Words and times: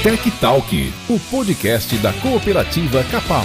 Tech 0.00 0.30
Talk, 0.40 0.92
o 1.10 1.18
podcast 1.28 1.98
da 1.98 2.12
cooperativa 2.12 3.02
Capal. 3.10 3.42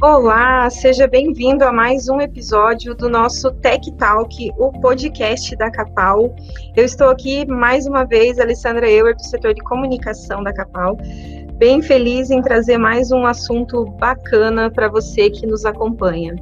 Olá, 0.00 0.68
seja 0.68 1.08
bem-vindo 1.08 1.64
a 1.64 1.72
mais 1.72 2.08
um 2.08 2.20
episódio 2.20 2.94
do 2.94 3.08
nosso 3.08 3.50
Tech 3.50 3.90
Talk, 3.92 4.52
o 4.58 4.70
podcast 4.80 5.56
da 5.56 5.70
Capal. 5.70 6.36
Eu 6.76 6.84
estou 6.84 7.08
aqui 7.08 7.46
mais 7.46 7.86
uma 7.86 8.04
vez, 8.04 8.38
Alessandra 8.38 8.88
Euer, 8.90 9.16
do 9.16 9.24
setor 9.24 9.54
de 9.54 9.62
comunicação 9.62 10.42
da 10.44 10.52
Capal, 10.52 10.98
bem 11.58 11.82
feliz 11.82 12.30
em 12.30 12.40
trazer 12.40 12.78
mais 12.78 13.10
um 13.10 13.26
assunto 13.26 13.84
bacana 13.84 14.70
para 14.70 14.88
você 14.88 15.28
que 15.28 15.44
nos 15.44 15.64
acompanha. 15.64 16.36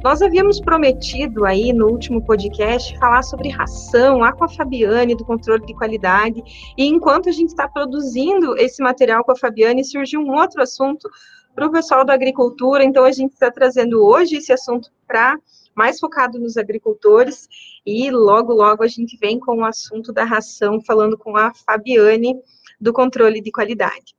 Nós 0.00 0.22
havíamos 0.22 0.60
prometido 0.60 1.44
aí 1.44 1.72
no 1.72 1.88
último 1.88 2.24
podcast 2.24 2.96
falar 3.00 3.24
sobre 3.24 3.48
ração 3.48 4.18
lá 4.18 4.32
com 4.32 4.44
a 4.44 4.48
Fabiane 4.48 5.16
do 5.16 5.24
controle 5.24 5.66
de 5.66 5.74
qualidade, 5.74 6.40
e 6.78 6.86
enquanto 6.86 7.28
a 7.28 7.32
gente 7.32 7.48
está 7.48 7.66
produzindo 7.66 8.56
esse 8.56 8.80
material 8.80 9.24
com 9.24 9.32
a 9.32 9.36
Fabiane, 9.36 9.84
surgiu 9.84 10.20
um 10.20 10.32
outro 10.32 10.62
assunto 10.62 11.10
para 11.52 11.66
o 11.66 11.72
pessoal 11.72 12.04
da 12.04 12.14
agricultura, 12.14 12.84
então 12.84 13.04
a 13.04 13.10
gente 13.10 13.32
está 13.32 13.50
trazendo 13.50 14.04
hoje 14.04 14.36
esse 14.36 14.52
assunto 14.52 14.88
para 15.04 15.36
mais 15.74 15.98
focado 15.98 16.38
nos 16.38 16.56
agricultores 16.56 17.48
e 17.84 18.08
logo 18.08 18.52
logo 18.52 18.84
a 18.84 18.88
gente 18.88 19.16
vem 19.16 19.40
com 19.40 19.56
o 19.56 19.64
assunto 19.64 20.12
da 20.12 20.22
ração 20.22 20.80
falando 20.80 21.18
com 21.18 21.36
a 21.36 21.52
Fabiane 21.52 22.36
do 22.82 22.92
controle 22.92 23.40
de 23.40 23.52
qualidade. 23.52 24.14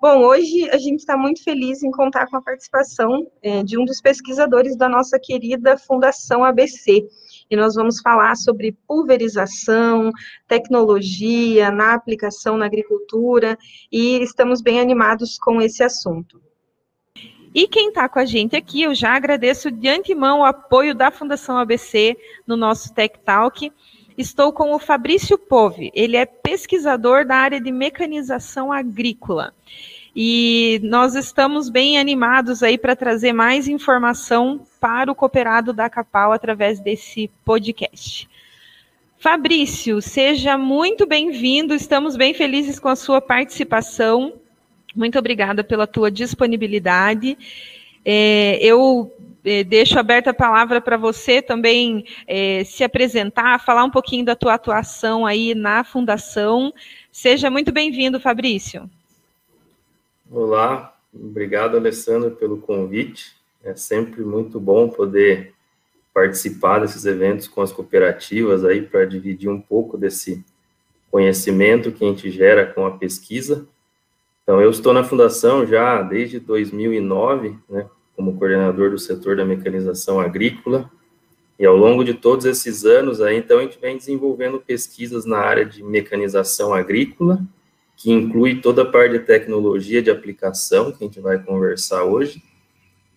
Bom, 0.00 0.22
hoje 0.22 0.70
a 0.70 0.78
gente 0.78 1.00
está 1.00 1.16
muito 1.16 1.42
feliz 1.42 1.82
em 1.82 1.90
contar 1.90 2.26
com 2.28 2.36
a 2.36 2.42
participação 2.42 3.26
é, 3.42 3.64
de 3.64 3.76
um 3.76 3.84
dos 3.84 4.00
pesquisadores 4.00 4.76
da 4.76 4.88
nossa 4.88 5.18
querida 5.18 5.76
Fundação 5.76 6.44
ABC. 6.44 7.06
E 7.50 7.56
nós 7.56 7.74
vamos 7.74 8.00
falar 8.00 8.36
sobre 8.36 8.76
pulverização, 8.86 10.12
tecnologia 10.46 11.70
na 11.70 11.94
aplicação 11.94 12.56
na 12.56 12.66
agricultura, 12.66 13.58
e 13.90 14.22
estamos 14.22 14.62
bem 14.62 14.80
animados 14.80 15.36
com 15.36 15.60
esse 15.60 15.82
assunto. 15.82 16.40
E 17.54 17.66
quem 17.66 17.88
está 17.88 18.08
com 18.08 18.18
a 18.18 18.24
gente 18.24 18.54
aqui, 18.54 18.82
eu 18.82 18.94
já 18.94 19.16
agradeço 19.16 19.70
de 19.70 19.88
antemão 19.88 20.40
o 20.40 20.44
apoio 20.44 20.94
da 20.94 21.10
Fundação 21.10 21.56
ABC 21.56 22.16
no 22.46 22.56
nosso 22.56 22.94
Tech 22.94 23.18
Talk. 23.24 23.72
Estou 24.18 24.52
com 24.52 24.74
o 24.74 24.80
Fabrício 24.80 25.38
Pove, 25.38 25.92
ele 25.94 26.16
é 26.16 26.26
pesquisador 26.26 27.24
da 27.24 27.36
área 27.36 27.60
de 27.60 27.70
mecanização 27.70 28.72
agrícola. 28.72 29.54
E 30.14 30.80
nós 30.82 31.14
estamos 31.14 31.68
bem 31.68 32.00
animados 32.00 32.60
aí 32.64 32.76
para 32.76 32.96
trazer 32.96 33.32
mais 33.32 33.68
informação 33.68 34.66
para 34.80 35.12
o 35.12 35.14
cooperado 35.14 35.72
da 35.72 35.88
Capal 35.88 36.32
através 36.32 36.80
desse 36.80 37.30
podcast. 37.44 38.28
Fabrício, 39.18 40.02
seja 40.02 40.58
muito 40.58 41.06
bem-vindo, 41.06 41.72
estamos 41.72 42.16
bem 42.16 42.34
felizes 42.34 42.80
com 42.80 42.88
a 42.88 42.96
sua 42.96 43.20
participação. 43.20 44.32
Muito 44.96 45.16
obrigada 45.16 45.62
pela 45.62 45.86
tua 45.86 46.10
disponibilidade. 46.10 47.38
É, 48.04 48.58
eu 48.60 49.12
deixo 49.42 49.98
aberta 49.98 50.30
a 50.30 50.34
palavra 50.34 50.80
para 50.80 50.96
você 50.96 51.40
também 51.40 52.04
é, 52.26 52.64
se 52.64 52.84
apresentar, 52.84 53.64
falar 53.64 53.84
um 53.84 53.90
pouquinho 53.90 54.24
da 54.24 54.34
tua 54.34 54.54
atuação 54.54 55.24
aí 55.24 55.54
na 55.54 55.84
Fundação. 55.84 56.72
Seja 57.12 57.50
muito 57.50 57.72
bem-vindo, 57.72 58.20
Fabrício. 58.20 58.88
Olá, 60.30 60.94
obrigado, 61.14 61.76
Alessandro, 61.76 62.32
pelo 62.32 62.58
convite. 62.58 63.36
É 63.62 63.74
sempre 63.74 64.22
muito 64.22 64.60
bom 64.60 64.88
poder 64.88 65.54
participar 66.12 66.80
desses 66.80 67.04
eventos 67.04 67.46
com 67.48 67.62
as 67.62 67.72
cooperativas 67.72 68.64
aí 68.64 68.82
para 68.82 69.04
dividir 69.04 69.48
um 69.48 69.60
pouco 69.60 69.96
desse 69.96 70.44
conhecimento 71.10 71.92
que 71.92 72.04
a 72.04 72.08
gente 72.08 72.30
gera 72.30 72.66
com 72.66 72.84
a 72.84 72.90
pesquisa. 72.90 73.66
Então, 74.42 74.60
eu 74.60 74.70
estou 74.70 74.92
na 74.92 75.04
fundação 75.04 75.66
já 75.66 76.02
desde 76.02 76.40
2009, 76.40 77.56
né, 77.68 77.86
como 78.18 78.36
coordenador 78.36 78.90
do 78.90 78.98
setor 78.98 79.36
da 79.36 79.44
mecanização 79.44 80.18
agrícola, 80.18 80.90
e 81.56 81.64
ao 81.64 81.76
longo 81.76 82.02
de 82.02 82.14
todos 82.14 82.46
esses 82.46 82.84
anos, 82.84 83.20
aí, 83.20 83.36
então, 83.36 83.60
a 83.60 83.62
gente 83.62 83.78
vem 83.80 83.96
desenvolvendo 83.96 84.58
pesquisas 84.58 85.24
na 85.24 85.38
área 85.38 85.64
de 85.64 85.84
mecanização 85.84 86.74
agrícola, 86.74 87.40
que 87.96 88.10
inclui 88.10 88.60
toda 88.60 88.82
a 88.82 88.84
parte 88.84 89.12
de 89.12 89.20
tecnologia 89.20 90.02
de 90.02 90.10
aplicação, 90.10 90.90
que 90.90 91.04
a 91.04 91.06
gente 91.06 91.20
vai 91.20 91.40
conversar 91.40 92.02
hoje, 92.02 92.42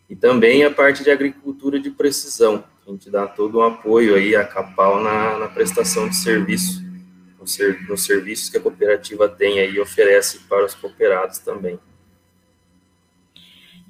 e 0.07 0.15
também 0.15 0.63
a 0.63 0.69
parte 0.69 1.03
de 1.03 1.09
agricultura 1.09 1.79
de 1.79 1.89
precisão, 1.89 2.63
a 2.87 2.91
gente 2.91 3.09
dá 3.09 3.25
todo 3.25 3.57
um 3.57 3.63
apoio 3.63 4.13
aí 4.13 4.35
à 4.35 4.43
Capal 4.43 5.01
na, 5.01 5.39
na 5.39 5.47
prestação 5.47 6.07
de 6.07 6.15
serviço 6.15 6.91
nos 7.89 8.05
serviços 8.05 8.49
que 8.51 8.57
a 8.57 8.61
cooperativa 8.61 9.27
tem 9.27 9.59
aí 9.59 9.73
e 9.73 9.79
oferece 9.79 10.41
para 10.47 10.63
os 10.63 10.75
cooperados 10.75 11.39
também. 11.39 11.79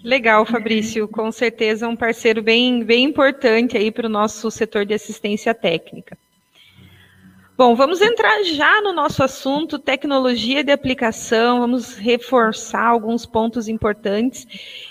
Legal, 0.04 0.46
Fabrício, 0.46 1.08
com 1.08 1.32
certeza 1.32 1.88
um 1.88 1.96
parceiro 1.96 2.42
bem, 2.42 2.84
bem 2.84 3.04
importante 3.06 3.78
aí 3.78 3.92
para 3.92 4.08
o 4.08 4.10
nosso 4.10 4.50
setor 4.50 4.86
de 4.86 4.94
assistência 4.94 5.54
técnica. 5.54 6.18
Bom, 7.56 7.76
vamos 7.76 8.02
entrar 8.02 8.42
já 8.44 8.82
no 8.82 8.92
nosso 8.92 9.24
assunto, 9.24 9.78
tecnologia 9.78 10.64
de 10.64 10.72
aplicação, 10.72 11.60
vamos 11.60 11.96
reforçar 11.96 12.88
alguns 12.88 13.24
pontos 13.24 13.68
importantes. 13.68 14.48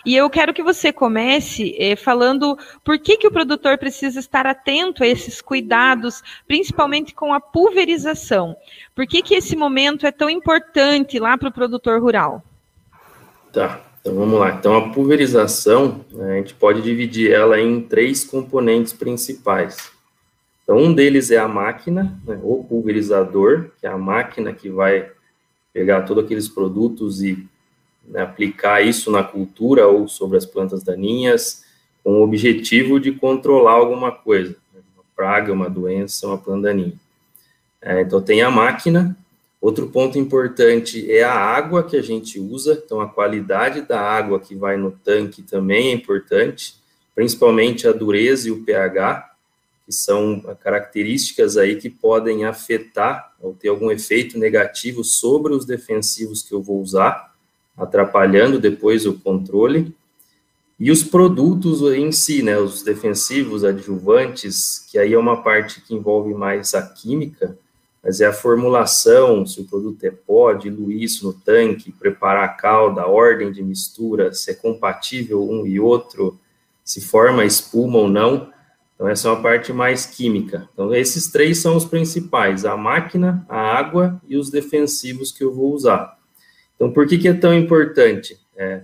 E 0.06 0.14
eu 0.14 0.30
quero 0.30 0.54
que 0.54 0.62
você 0.62 0.92
comece 0.92 1.74
eh, 1.76 1.96
falando 1.96 2.56
por 2.84 2.96
que, 2.96 3.16
que 3.16 3.26
o 3.26 3.32
produtor 3.32 3.76
precisa 3.76 4.20
estar 4.20 4.46
atento 4.46 5.02
a 5.02 5.06
esses 5.08 5.40
cuidados, 5.40 6.22
principalmente 6.46 7.12
com 7.12 7.34
a 7.34 7.40
pulverização. 7.40 8.56
Por 8.94 9.04
que, 9.04 9.20
que 9.20 9.34
esse 9.34 9.56
momento 9.56 10.06
é 10.06 10.12
tão 10.12 10.30
importante 10.30 11.18
lá 11.18 11.36
para 11.36 11.48
o 11.48 11.52
produtor 11.52 12.00
rural? 12.00 12.40
Tá, 13.52 13.80
então 14.00 14.14
vamos 14.14 14.38
lá. 14.38 14.54
Então 14.54 14.76
a 14.76 14.90
pulverização, 14.90 16.04
né, 16.10 16.34
a 16.34 16.36
gente 16.36 16.54
pode 16.54 16.82
dividir 16.82 17.30
ela 17.30 17.60
em 17.60 17.80
três 17.80 18.24
componentes 18.24 18.92
principais. 18.92 19.90
Então, 20.70 20.78
um 20.78 20.94
deles 20.94 21.32
é 21.32 21.36
a 21.36 21.48
máquina, 21.48 22.16
né, 22.24 22.38
o 22.44 22.62
pulverizador, 22.62 23.70
que 23.80 23.88
é 23.88 23.90
a 23.90 23.98
máquina 23.98 24.52
que 24.52 24.70
vai 24.70 25.10
pegar 25.72 26.02
todos 26.02 26.24
aqueles 26.24 26.48
produtos 26.48 27.20
e 27.22 27.44
né, 28.06 28.22
aplicar 28.22 28.80
isso 28.80 29.10
na 29.10 29.24
cultura 29.24 29.88
ou 29.88 30.06
sobre 30.06 30.38
as 30.38 30.46
plantas 30.46 30.84
daninhas, 30.84 31.64
com 32.04 32.20
o 32.20 32.22
objetivo 32.22 33.00
de 33.00 33.10
controlar 33.10 33.72
alguma 33.72 34.12
coisa, 34.12 34.56
né, 34.72 34.80
uma 34.94 35.02
praga, 35.16 35.52
uma 35.52 35.68
doença, 35.68 36.28
uma 36.28 36.38
planta 36.38 36.68
daninha. 36.68 36.94
É, 37.82 38.02
então, 38.02 38.22
tem 38.22 38.40
a 38.40 38.48
máquina. 38.48 39.16
Outro 39.60 39.88
ponto 39.88 40.18
importante 40.18 41.12
é 41.12 41.22
a 41.22 41.34
água 41.34 41.82
que 41.82 41.94
a 41.94 42.02
gente 42.02 42.40
usa, 42.40 42.82
então 42.82 43.00
a 43.00 43.08
qualidade 43.08 43.82
da 43.82 44.00
água 44.00 44.40
que 44.40 44.54
vai 44.54 44.78
no 44.78 44.90
tanque 44.90 45.42
também 45.42 45.88
é 45.88 45.92
importante, 45.92 46.76
principalmente 47.14 47.86
a 47.86 47.92
dureza 47.92 48.48
e 48.48 48.50
o 48.50 48.64
pH, 48.64 49.30
que 49.84 49.92
são 49.92 50.40
características 50.60 51.58
aí 51.58 51.76
que 51.76 51.90
podem 51.90 52.46
afetar 52.46 53.34
ou 53.38 53.52
ter 53.52 53.68
algum 53.68 53.90
efeito 53.90 54.38
negativo 54.38 55.04
sobre 55.04 55.52
os 55.52 55.66
defensivos 55.66 56.42
que 56.42 56.54
eu 56.54 56.62
vou 56.62 56.80
usar, 56.80 57.34
atrapalhando 57.76 58.58
depois 58.58 59.04
o 59.04 59.18
controle. 59.18 59.94
E 60.78 60.90
os 60.90 61.04
produtos 61.04 61.82
em 61.92 62.10
si, 62.10 62.42
né, 62.42 62.58
os 62.58 62.82
defensivos, 62.82 63.62
adjuvantes, 63.62 64.86
que 64.90 64.98
aí 64.98 65.12
é 65.12 65.18
uma 65.18 65.42
parte 65.42 65.82
que 65.82 65.94
envolve 65.94 66.32
mais 66.32 66.72
a 66.72 66.80
química, 66.80 67.58
mas 68.02 68.20
é 68.20 68.26
a 68.26 68.32
formulação, 68.32 69.44
se 69.44 69.60
o 69.60 69.64
produto 69.64 70.02
é 70.04 70.10
pó, 70.10 70.52
diluir 70.54 71.02
isso 71.02 71.26
no 71.26 71.34
tanque, 71.34 71.92
preparar 71.92 72.44
a 72.44 72.48
calda, 72.48 73.02
a 73.02 73.06
ordem 73.06 73.52
de 73.52 73.62
mistura, 73.62 74.32
se 74.32 74.50
é 74.50 74.54
compatível 74.54 75.48
um 75.48 75.66
e 75.66 75.78
outro, 75.78 76.38
se 76.82 77.00
forma 77.00 77.44
espuma 77.44 77.98
ou 77.98 78.08
não. 78.08 78.50
Então, 78.94 79.06
essa 79.06 79.28
é 79.28 79.30
uma 79.30 79.42
parte 79.42 79.72
mais 79.72 80.06
química. 80.06 80.68
Então, 80.72 80.94
esses 80.94 81.28
três 81.28 81.58
são 81.58 81.76
os 81.76 81.84
principais: 81.84 82.64
a 82.64 82.76
máquina, 82.76 83.44
a 83.48 83.58
água 83.58 84.20
e 84.26 84.36
os 84.36 84.50
defensivos 84.50 85.30
que 85.30 85.44
eu 85.44 85.54
vou 85.54 85.72
usar. 85.72 86.18
Então, 86.74 86.90
por 86.90 87.06
que, 87.06 87.18
que 87.18 87.28
é 87.28 87.34
tão 87.34 87.54
importante? 87.54 88.38
É, 88.56 88.82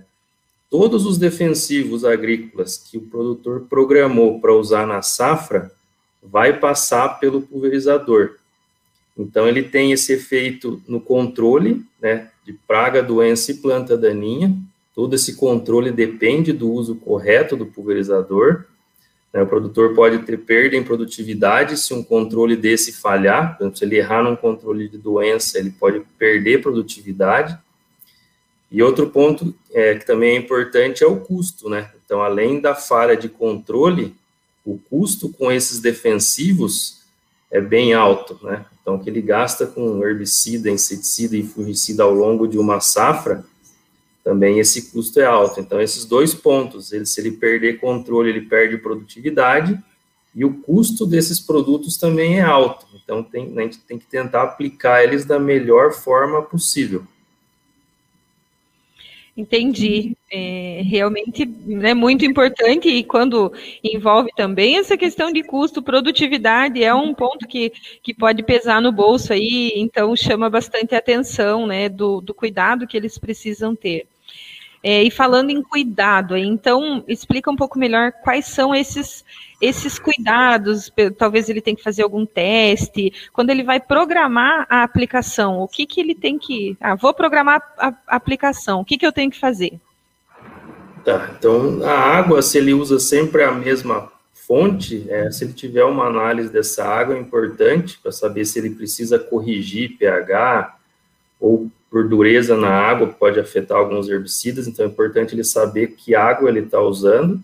todos 0.69 1.05
os 1.05 1.17
defensivos 1.17 2.05
agrícolas 2.05 2.77
que 2.77 2.97
o 2.97 3.01
produtor 3.01 3.65
programou 3.69 4.39
para 4.39 4.53
usar 4.53 4.85
na 4.85 5.01
safra 5.01 5.71
vai 6.21 6.59
passar 6.59 7.19
pelo 7.19 7.41
pulverizador. 7.41 8.37
Então, 9.17 9.47
ele 9.47 9.63
tem 9.63 9.91
esse 9.91 10.13
efeito 10.13 10.81
no 10.87 11.01
controle 11.01 11.83
né, 12.01 12.29
de 12.45 12.53
praga, 12.53 13.01
doença 13.01 13.51
e 13.51 13.55
planta 13.55 13.97
daninha. 13.97 14.55
Todo 14.93 15.15
esse 15.15 15.35
controle 15.35 15.91
depende 15.91 16.53
do 16.53 16.71
uso 16.71 16.95
correto 16.95 17.55
do 17.55 17.65
pulverizador. 17.65 18.65
Né, 19.33 19.41
o 19.41 19.47
produtor 19.47 19.95
pode 19.95 20.19
ter 20.19 20.37
perda 20.37 20.75
em 20.75 20.83
produtividade 20.83 21.77
se 21.77 21.93
um 21.93 22.03
controle 22.03 22.55
desse 22.55 22.93
falhar, 22.93 23.57
se 23.73 23.83
ele 23.83 23.97
errar 23.97 24.23
num 24.23 24.35
controle 24.35 24.87
de 24.87 24.97
doença, 24.97 25.57
ele 25.57 25.71
pode 25.71 26.01
perder 26.17 26.61
produtividade. 26.61 27.57
E 28.69 28.83
outro 28.83 29.09
ponto 29.09 29.55
é, 29.73 29.95
que 29.95 30.05
também 30.05 30.35
é 30.35 30.39
importante 30.39 31.03
é 31.03 31.07
o 31.07 31.21
custo, 31.21 31.69
né? 31.69 31.89
Então, 32.03 32.21
além 32.21 32.59
da 32.59 32.75
falha 32.75 33.15
de 33.15 33.29
controle, 33.29 34.15
o 34.65 34.77
custo 34.77 35.29
com 35.29 35.51
esses 35.51 35.79
defensivos 35.79 36.96
é 37.51 37.61
bem 37.61 37.93
alto, 37.93 38.39
né? 38.43 38.65
Então, 38.81 38.95
o 38.95 38.99
que 38.99 39.09
ele 39.09 39.21
gasta 39.21 39.65
com 39.65 40.05
herbicida, 40.05 40.69
inseticida 40.69 41.35
e 41.35 41.43
fungicida 41.43 42.03
ao 42.03 42.13
longo 42.13 42.47
de 42.47 42.57
uma 42.57 42.79
safra, 42.79 43.43
também 44.23 44.59
esse 44.59 44.91
custo 44.91 45.19
é 45.19 45.25
alto. 45.25 45.59
Então, 45.59 45.81
esses 45.81 46.05
dois 46.05 46.33
pontos, 46.33 46.91
ele, 46.91 47.05
se 47.05 47.19
ele 47.21 47.31
perder 47.31 47.79
controle, 47.79 48.29
ele 48.29 48.41
perde 48.41 48.77
produtividade, 48.77 49.81
e 50.35 50.45
o 50.45 50.53
custo 50.53 51.05
desses 51.05 51.39
produtos 51.39 51.97
também 51.97 52.39
é 52.39 52.43
alto. 52.43 52.85
Então, 52.93 53.23
tem, 53.23 53.57
a 53.57 53.61
gente 53.61 53.79
tem 53.79 53.97
que 53.97 54.05
tentar 54.05 54.43
aplicar 54.43 55.03
eles 55.03 55.25
da 55.25 55.39
melhor 55.39 55.93
forma 55.93 56.41
possível. 56.41 57.03
Entendi. 59.37 60.17
É, 60.31 60.81
realmente 60.83 61.47
é 61.83 61.93
muito 61.93 62.25
importante 62.25 62.89
e 62.89 63.03
quando 63.03 63.53
envolve 63.83 64.31
também 64.35 64.77
essa 64.79 64.97
questão 64.97 65.31
de 65.31 65.43
custo, 65.43 65.81
produtividade 65.81 66.83
é 66.83 66.91
um 66.91 67.13
ponto 67.13 67.47
que, 67.47 67.71
que 68.01 68.15
pode 68.15 68.41
pesar 68.41 68.81
no 68.81 68.91
bolso 68.91 69.31
aí, 69.31 69.73
então 69.75 70.15
chama 70.15 70.49
bastante 70.49 70.95
atenção, 70.95 71.67
né, 71.67 71.87
do, 71.87 72.19
do 72.19 72.33
cuidado 72.33 72.87
que 72.87 72.97
eles 72.97 73.19
precisam 73.19 73.75
ter. 73.75 74.07
É, 74.83 75.03
e 75.03 75.09
falando 75.09 75.49
em 75.49 75.61
cuidado, 75.61 76.37
então 76.37 77.03
explica 77.07 77.49
um 77.49 77.55
pouco 77.55 77.79
melhor 77.79 78.11
quais 78.23 78.45
são 78.45 78.73
esses 78.73 79.25
esses 79.59 79.97
cuidados. 79.97 80.91
Talvez 81.17 81.49
ele 81.49 81.61
tenha 81.61 81.75
que 81.75 81.83
fazer 81.83 82.03
algum 82.03 82.25
teste. 82.25 83.11
Quando 83.33 83.49
ele 83.49 83.63
vai 83.63 83.79
programar 83.79 84.67
a 84.69 84.83
aplicação, 84.83 85.61
o 85.61 85.67
que 85.67 85.85
que 85.85 85.99
ele 85.99 86.13
tem 86.13 86.37
que? 86.37 86.77
Ah, 86.79 86.95
vou 86.95 87.13
programar 87.13 87.61
a, 87.77 87.87
a 88.07 88.15
aplicação. 88.15 88.81
O 88.81 88.85
que 88.85 88.97
que 88.97 89.05
eu 89.05 89.11
tenho 89.11 89.31
que 89.31 89.39
fazer? 89.39 89.79
Tá. 91.03 91.31
Então 91.37 91.83
a 91.83 91.91
água, 91.91 92.41
se 92.41 92.57
ele 92.57 92.73
usa 92.73 92.99
sempre 92.99 93.43
a 93.43 93.51
mesma 93.51 94.11
fonte, 94.33 95.05
é, 95.09 95.29
se 95.31 95.43
ele 95.43 95.53
tiver 95.53 95.83
uma 95.83 96.05
análise 96.05 96.49
dessa 96.49 96.85
água, 96.85 97.15
é 97.15 97.19
importante 97.19 97.99
para 98.01 98.11
saber 98.11 98.45
se 98.45 98.59
ele 98.59 98.69
precisa 98.69 99.19
corrigir 99.19 99.97
pH 99.97 100.77
ou 101.39 101.69
por 101.89 102.07
dureza 102.07 102.55
na 102.57 102.69
água, 102.69 103.07
pode 103.07 103.39
afetar 103.39 103.77
alguns 103.77 104.09
herbicidas, 104.09 104.67
então 104.67 104.85
é 104.85 104.89
importante 104.89 105.33
ele 105.33 105.43
saber 105.43 105.95
que 105.95 106.15
água 106.15 106.49
ele 106.49 106.59
está 106.59 106.81
usando. 106.81 107.41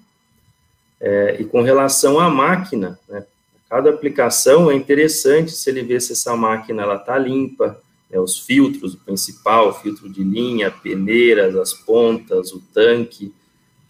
É, 1.00 1.38
e 1.40 1.46
com 1.46 1.62
relação 1.62 2.20
à 2.20 2.30
máquina, 2.30 3.00
né, 3.10 3.26
cada 3.70 3.90
aplicação 3.90 4.70
é 4.70 4.76
interessante 4.76 5.52
se 5.52 5.70
ele 5.70 5.82
ver 5.82 6.02
se 6.02 6.14
essa 6.14 6.36
máquina 6.36 6.86
está 6.94 7.18
limpa, 7.18 7.80
né, 8.10 8.20
os 8.20 8.40
filtros, 8.40 8.94
o 8.94 9.00
principal, 9.00 9.70
o 9.70 9.74
filtro 9.74 10.10
de 10.10 10.24
linha, 10.24 10.72
peneiras, 10.72 11.56
as 11.56 11.74
pontas, 11.74 12.52
o 12.52 12.62
tanque, 12.74 13.34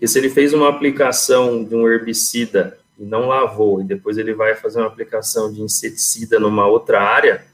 porque 0.03 0.07
se 0.11 0.19
ele 0.19 0.29
fez 0.29 0.53
uma 0.53 0.67
aplicação 0.67 1.63
de 1.63 1.73
um 1.73 1.88
herbicida 1.88 2.77
e 2.99 3.06
não 3.06 3.27
lavou, 3.27 3.79
e 3.79 3.85
depois 3.85 4.17
ele 4.17 4.33
vai 4.33 4.53
fazer 4.53 4.79
uma 4.79 4.88
aplicação 4.88 5.49
de 5.49 5.61
inseticida 5.61 6.39
numa 6.41 6.67
outra 6.67 7.01
área, 7.01 7.45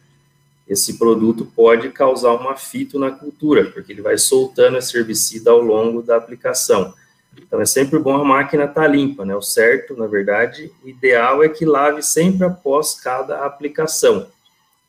esse 0.69 0.99
produto 0.99 1.47
pode 1.55 1.89
causar 1.89 2.33
uma 2.33 2.55
fito 2.55 2.99
na 2.99 3.09
cultura, 3.09 3.65
porque 3.71 3.91
ele 3.91 4.03
vai 4.03 4.19
soltando 4.19 4.77
esse 4.77 4.95
herbicida 4.95 5.49
ao 5.49 5.59
longo 5.59 6.03
da 6.03 6.15
aplicação. 6.15 6.93
Então, 7.35 7.59
é 7.59 7.65
sempre 7.65 7.97
bom 7.97 8.15
a 8.15 8.23
máquina 8.23 8.65
estar 8.65 8.81
tá 8.81 8.87
limpa, 8.87 9.25
né? 9.25 9.35
O 9.35 9.41
certo, 9.41 9.95
na 9.97 10.05
verdade, 10.05 10.71
o 10.83 10.87
ideal 10.87 11.43
é 11.43 11.49
que 11.49 11.65
lave 11.65 12.03
sempre 12.03 12.45
após 12.45 12.93
cada 12.93 13.45
aplicação. 13.45 14.27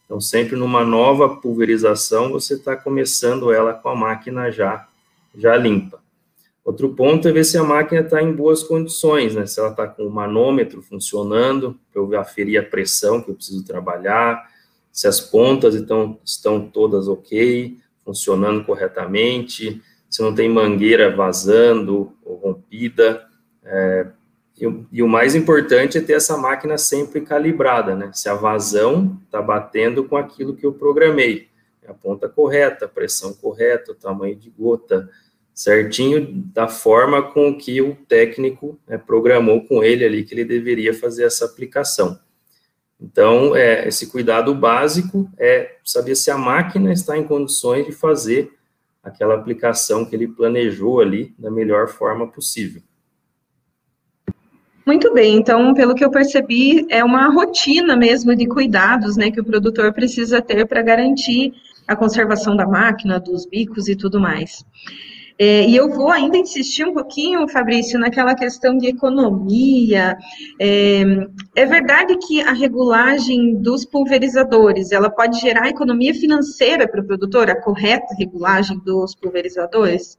Então, 0.04 0.20
sempre 0.20 0.54
numa 0.54 0.84
nova 0.84 1.36
pulverização, 1.36 2.30
você 2.30 2.54
está 2.54 2.76
começando 2.76 3.50
ela 3.50 3.72
com 3.72 3.88
a 3.88 3.94
máquina 3.94 4.50
já, 4.50 4.86
já 5.34 5.56
limpa. 5.56 6.00
Outro 6.62 6.90
ponto 6.90 7.26
é 7.26 7.32
ver 7.32 7.44
se 7.44 7.56
a 7.56 7.64
máquina 7.64 8.02
está 8.02 8.22
em 8.22 8.32
boas 8.32 8.62
condições, 8.62 9.34
né? 9.34 9.46
Se 9.46 9.58
ela 9.58 9.70
está 9.70 9.86
com 9.86 10.02
o 10.02 10.10
manômetro 10.10 10.82
funcionando, 10.82 11.78
para 11.90 12.02
eu 12.02 12.20
aferir 12.20 12.60
a 12.60 12.62
pressão 12.62 13.22
que 13.22 13.30
eu 13.30 13.34
preciso 13.34 13.64
trabalhar, 13.64 14.46
se 14.92 15.06
as 15.06 15.20
pontas 15.20 15.74
então, 15.74 16.18
estão 16.24 16.68
todas 16.68 17.08
ok, 17.08 17.76
funcionando 18.04 18.64
corretamente, 18.64 19.80
se 20.08 20.22
não 20.22 20.34
tem 20.34 20.48
mangueira 20.48 21.14
vazando 21.14 22.12
ou 22.24 22.36
rompida. 22.36 23.24
É, 23.64 24.06
e, 24.60 24.84
e, 24.92 25.02
o 25.02 25.08
mais 25.08 25.34
importante 25.34 25.96
é 25.96 26.00
ter 26.00 26.14
essa 26.14 26.36
máquina 26.36 26.76
sempre 26.76 27.20
calibrada, 27.20 27.94
né? 27.94 28.10
Se 28.12 28.28
a 28.28 28.34
vazão 28.34 29.18
está 29.24 29.40
batendo 29.40 30.04
com 30.04 30.16
aquilo 30.16 30.56
que 30.56 30.66
eu 30.66 30.72
programei, 30.72 31.48
a 31.86 31.94
ponta 31.94 32.28
correta, 32.28 32.84
a 32.84 32.88
pressão 32.88 33.32
correta, 33.32 33.92
o 33.92 33.94
tamanho 33.94 34.36
de 34.36 34.50
gota, 34.50 35.08
certinho 35.52 36.26
da 36.54 36.68
forma 36.68 37.22
com 37.22 37.56
que 37.56 37.82
o 37.82 37.94
técnico 37.94 38.78
né, 38.86 38.96
programou 38.96 39.64
com 39.66 39.82
ele 39.82 40.04
ali 40.04 40.24
que 40.24 40.34
ele 40.34 40.44
deveria 40.44 40.94
fazer 40.94 41.24
essa 41.24 41.44
aplicação. 41.44 42.18
Então, 43.02 43.56
é, 43.56 43.88
esse 43.88 44.08
cuidado 44.08 44.54
básico 44.54 45.30
é 45.38 45.76
saber 45.84 46.14
se 46.14 46.30
a 46.30 46.36
máquina 46.36 46.92
está 46.92 47.16
em 47.16 47.24
condições 47.24 47.86
de 47.86 47.92
fazer 47.92 48.52
aquela 49.02 49.34
aplicação 49.34 50.04
que 50.04 50.14
ele 50.14 50.28
planejou 50.28 51.00
ali 51.00 51.34
da 51.38 51.50
melhor 51.50 51.88
forma 51.88 52.26
possível. 52.26 52.82
Muito 54.84 55.12
bem, 55.14 55.36
então, 55.36 55.72
pelo 55.72 55.94
que 55.94 56.04
eu 56.04 56.10
percebi, 56.10 56.86
é 56.90 57.02
uma 57.04 57.28
rotina 57.28 57.96
mesmo 57.96 58.34
de 58.34 58.46
cuidados, 58.46 59.16
né, 59.16 59.30
que 59.30 59.40
o 59.40 59.44
produtor 59.44 59.92
precisa 59.92 60.42
ter 60.42 60.66
para 60.66 60.82
garantir 60.82 61.54
a 61.86 61.94
conservação 61.94 62.56
da 62.56 62.66
máquina, 62.66 63.18
dos 63.18 63.46
bicos 63.46 63.88
e 63.88 63.96
tudo 63.96 64.20
mais. 64.20 64.64
É, 65.42 65.66
e 65.66 65.74
eu 65.74 65.88
vou 65.88 66.10
ainda 66.10 66.36
insistir 66.36 66.84
um 66.84 66.92
pouquinho, 66.92 67.48
Fabrício, 67.48 67.98
naquela 67.98 68.34
questão 68.34 68.76
de 68.76 68.88
economia. 68.88 70.14
É, 70.60 71.02
é, 71.56 71.64
verdade 71.64 72.14
que 72.18 72.42
a 72.42 72.52
regulagem 72.52 73.54
dos 73.54 73.86
pulverizadores, 73.86 74.92
ela 74.92 75.08
pode 75.08 75.40
gerar 75.40 75.70
economia 75.70 76.12
financeira 76.12 76.86
para 76.86 77.00
o 77.00 77.06
produtor, 77.06 77.48
a 77.48 77.58
correta 77.58 78.14
regulagem 78.18 78.78
dos 78.80 79.14
pulverizadores? 79.14 80.18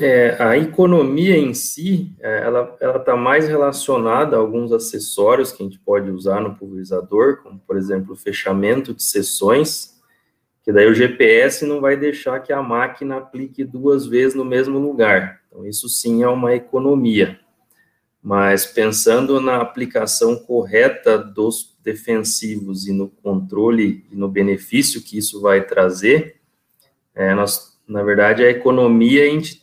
É, 0.00 0.42
a 0.42 0.56
economia 0.56 1.36
em 1.36 1.52
si, 1.52 2.16
é, 2.20 2.42
ela 2.42 2.74
está 2.96 3.16
mais 3.16 3.46
relacionada 3.48 4.34
a 4.34 4.38
alguns 4.38 4.72
acessórios 4.72 5.52
que 5.52 5.62
a 5.62 5.66
gente 5.66 5.78
pode 5.80 6.10
usar 6.10 6.40
no 6.40 6.54
pulverizador, 6.54 7.42
como, 7.42 7.60
por 7.66 7.76
exemplo, 7.76 8.14
o 8.14 8.16
fechamento 8.16 8.94
de 8.94 9.02
seções, 9.02 9.95
que 10.66 10.72
daí 10.72 10.88
o 10.88 10.94
GPS 10.94 11.64
não 11.64 11.80
vai 11.80 11.96
deixar 11.96 12.40
que 12.40 12.52
a 12.52 12.60
máquina 12.60 13.18
aplique 13.18 13.62
duas 13.62 14.04
vezes 14.04 14.34
no 14.34 14.44
mesmo 14.44 14.80
lugar. 14.80 15.40
Então, 15.46 15.64
isso 15.64 15.88
sim 15.88 16.24
é 16.24 16.28
uma 16.28 16.56
economia. 16.56 17.38
Mas 18.20 18.66
pensando 18.66 19.40
na 19.40 19.60
aplicação 19.60 20.34
correta 20.34 21.18
dos 21.18 21.78
defensivos 21.84 22.88
e 22.88 22.92
no 22.92 23.08
controle 23.08 24.04
e 24.10 24.16
no 24.16 24.26
benefício 24.28 25.00
que 25.00 25.16
isso 25.16 25.40
vai 25.40 25.64
trazer, 25.64 26.40
é, 27.14 27.32
nós, 27.32 27.78
na 27.86 28.02
verdade, 28.02 28.42
a 28.42 28.50
economia, 28.50 29.22
a 29.22 29.28
gente 29.28 29.62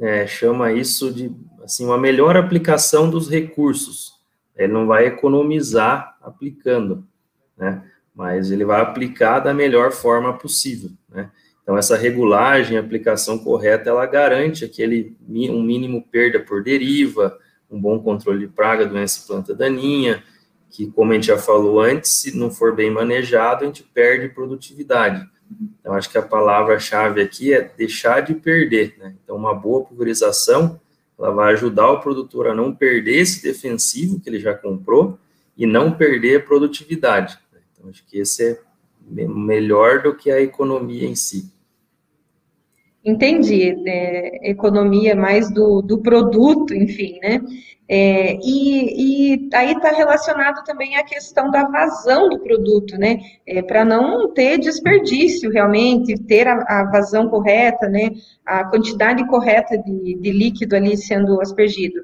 é, 0.00 0.26
chama 0.26 0.72
isso 0.72 1.14
de 1.14 1.30
assim, 1.62 1.84
uma 1.84 1.96
melhor 1.96 2.36
aplicação 2.36 3.08
dos 3.08 3.30
recursos. 3.30 4.14
Ele 4.56 4.72
não 4.72 4.88
vai 4.88 5.06
economizar 5.06 6.18
aplicando, 6.20 7.06
né? 7.56 7.88
Mas 8.20 8.50
ele 8.50 8.66
vai 8.66 8.82
aplicar 8.82 9.40
da 9.40 9.54
melhor 9.54 9.92
forma 9.92 10.36
possível, 10.36 10.90
né? 11.08 11.30
Então, 11.62 11.78
essa 11.78 11.96
regulagem, 11.96 12.76
aplicação 12.76 13.38
correta, 13.38 13.88
ela 13.88 14.04
garante 14.04 14.62
aquele 14.62 15.16
um 15.26 15.62
mínimo 15.62 16.06
perda 16.12 16.38
por 16.38 16.62
deriva, 16.62 17.38
um 17.70 17.80
bom 17.80 17.98
controle 17.98 18.40
de 18.40 18.46
praga, 18.46 18.84
doença 18.84 19.22
e 19.24 19.26
planta 19.26 19.54
daninha, 19.54 20.22
que, 20.68 20.90
como 20.90 21.12
a 21.12 21.14
gente 21.14 21.28
já 21.28 21.38
falou 21.38 21.80
antes, 21.80 22.12
se 22.12 22.36
não 22.36 22.50
for 22.50 22.74
bem 22.74 22.90
manejado, 22.90 23.64
a 23.64 23.66
gente 23.66 23.82
perde 23.84 24.28
produtividade. 24.28 25.26
Então, 25.80 25.94
acho 25.94 26.10
que 26.10 26.18
a 26.18 26.22
palavra-chave 26.22 27.22
aqui 27.22 27.54
é 27.54 27.72
deixar 27.74 28.20
de 28.20 28.34
perder, 28.34 28.96
né? 28.98 29.14
Então, 29.24 29.34
uma 29.34 29.54
boa 29.54 29.82
pulverização, 29.82 30.78
ela 31.18 31.30
vai 31.30 31.54
ajudar 31.54 31.90
o 31.90 32.00
produtor 32.00 32.48
a 32.48 32.54
não 32.54 32.74
perder 32.74 33.16
esse 33.16 33.42
defensivo 33.42 34.20
que 34.20 34.28
ele 34.28 34.40
já 34.40 34.52
comprou 34.52 35.18
e 35.56 35.64
não 35.64 35.90
perder 35.90 36.36
a 36.36 36.40
produtividade. 36.42 37.38
Então, 37.80 37.88
acho 37.88 38.04
que 38.06 38.18
esse 38.18 38.52
é 38.52 38.58
melhor 39.26 40.02
do 40.02 40.14
que 40.14 40.30
a 40.30 40.40
economia 40.40 41.08
em 41.08 41.16
si. 41.16 41.50
Entendi. 43.02 43.74
É, 43.88 44.50
economia 44.50 45.16
mais 45.16 45.50
do, 45.50 45.80
do 45.80 46.02
produto, 46.02 46.74
enfim, 46.74 47.18
né? 47.22 47.40
É, 47.88 48.34
e, 48.34 49.34
e, 49.34 49.48
aí 49.54 49.72
está 49.72 49.90
relacionado 49.90 50.62
também 50.64 50.94
a 50.94 51.02
questão 51.02 51.50
da 51.50 51.64
vazão 51.64 52.28
do 52.28 52.38
produto, 52.38 52.96
né? 52.98 53.18
É, 53.46 53.62
Para 53.62 53.86
não 53.86 54.32
ter 54.32 54.58
desperdício 54.58 55.50
realmente, 55.50 56.14
ter 56.24 56.46
a, 56.46 56.62
a, 56.68 56.90
vazão 56.92 57.30
correta, 57.30 57.88
né? 57.88 58.10
A 58.44 58.64
quantidade 58.64 59.26
correta 59.26 59.78
de, 59.78 60.14
de 60.20 60.30
líquido 60.30 60.76
ali 60.76 60.96
sendo 60.96 61.40
aspergido. 61.40 62.00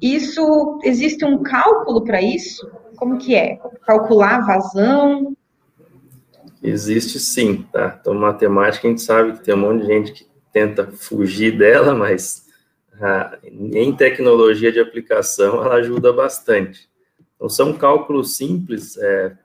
Isso 0.00 0.78
existe 0.84 1.24
um 1.24 1.42
cálculo 1.42 2.04
para 2.04 2.22
isso? 2.22 2.70
Como 2.96 3.18
que 3.18 3.34
é? 3.34 3.56
Calcular 3.84 4.36
a 4.36 4.46
vazão? 4.46 5.36
Existe 6.62 7.20
sim, 7.20 7.64
tá? 7.72 7.98
Então, 8.00 8.14
matemática 8.14 8.86
a 8.86 8.90
gente 8.90 9.02
sabe 9.02 9.32
que 9.32 9.44
tem 9.44 9.54
um 9.54 9.58
monte 9.58 9.82
de 9.82 9.86
gente 9.86 10.12
que 10.12 10.26
tenta 10.52 10.90
fugir 10.90 11.56
dela, 11.56 11.94
mas 11.94 12.46
ah, 13.00 13.38
em 13.44 13.94
tecnologia 13.94 14.72
de 14.72 14.80
aplicação 14.80 15.62
ela 15.62 15.74
ajuda 15.74 16.12
bastante. 16.12 16.88
Então, 17.36 17.48
são 17.48 17.72
cálculos 17.74 18.36
simples, 18.36 18.96
é, 18.96 19.36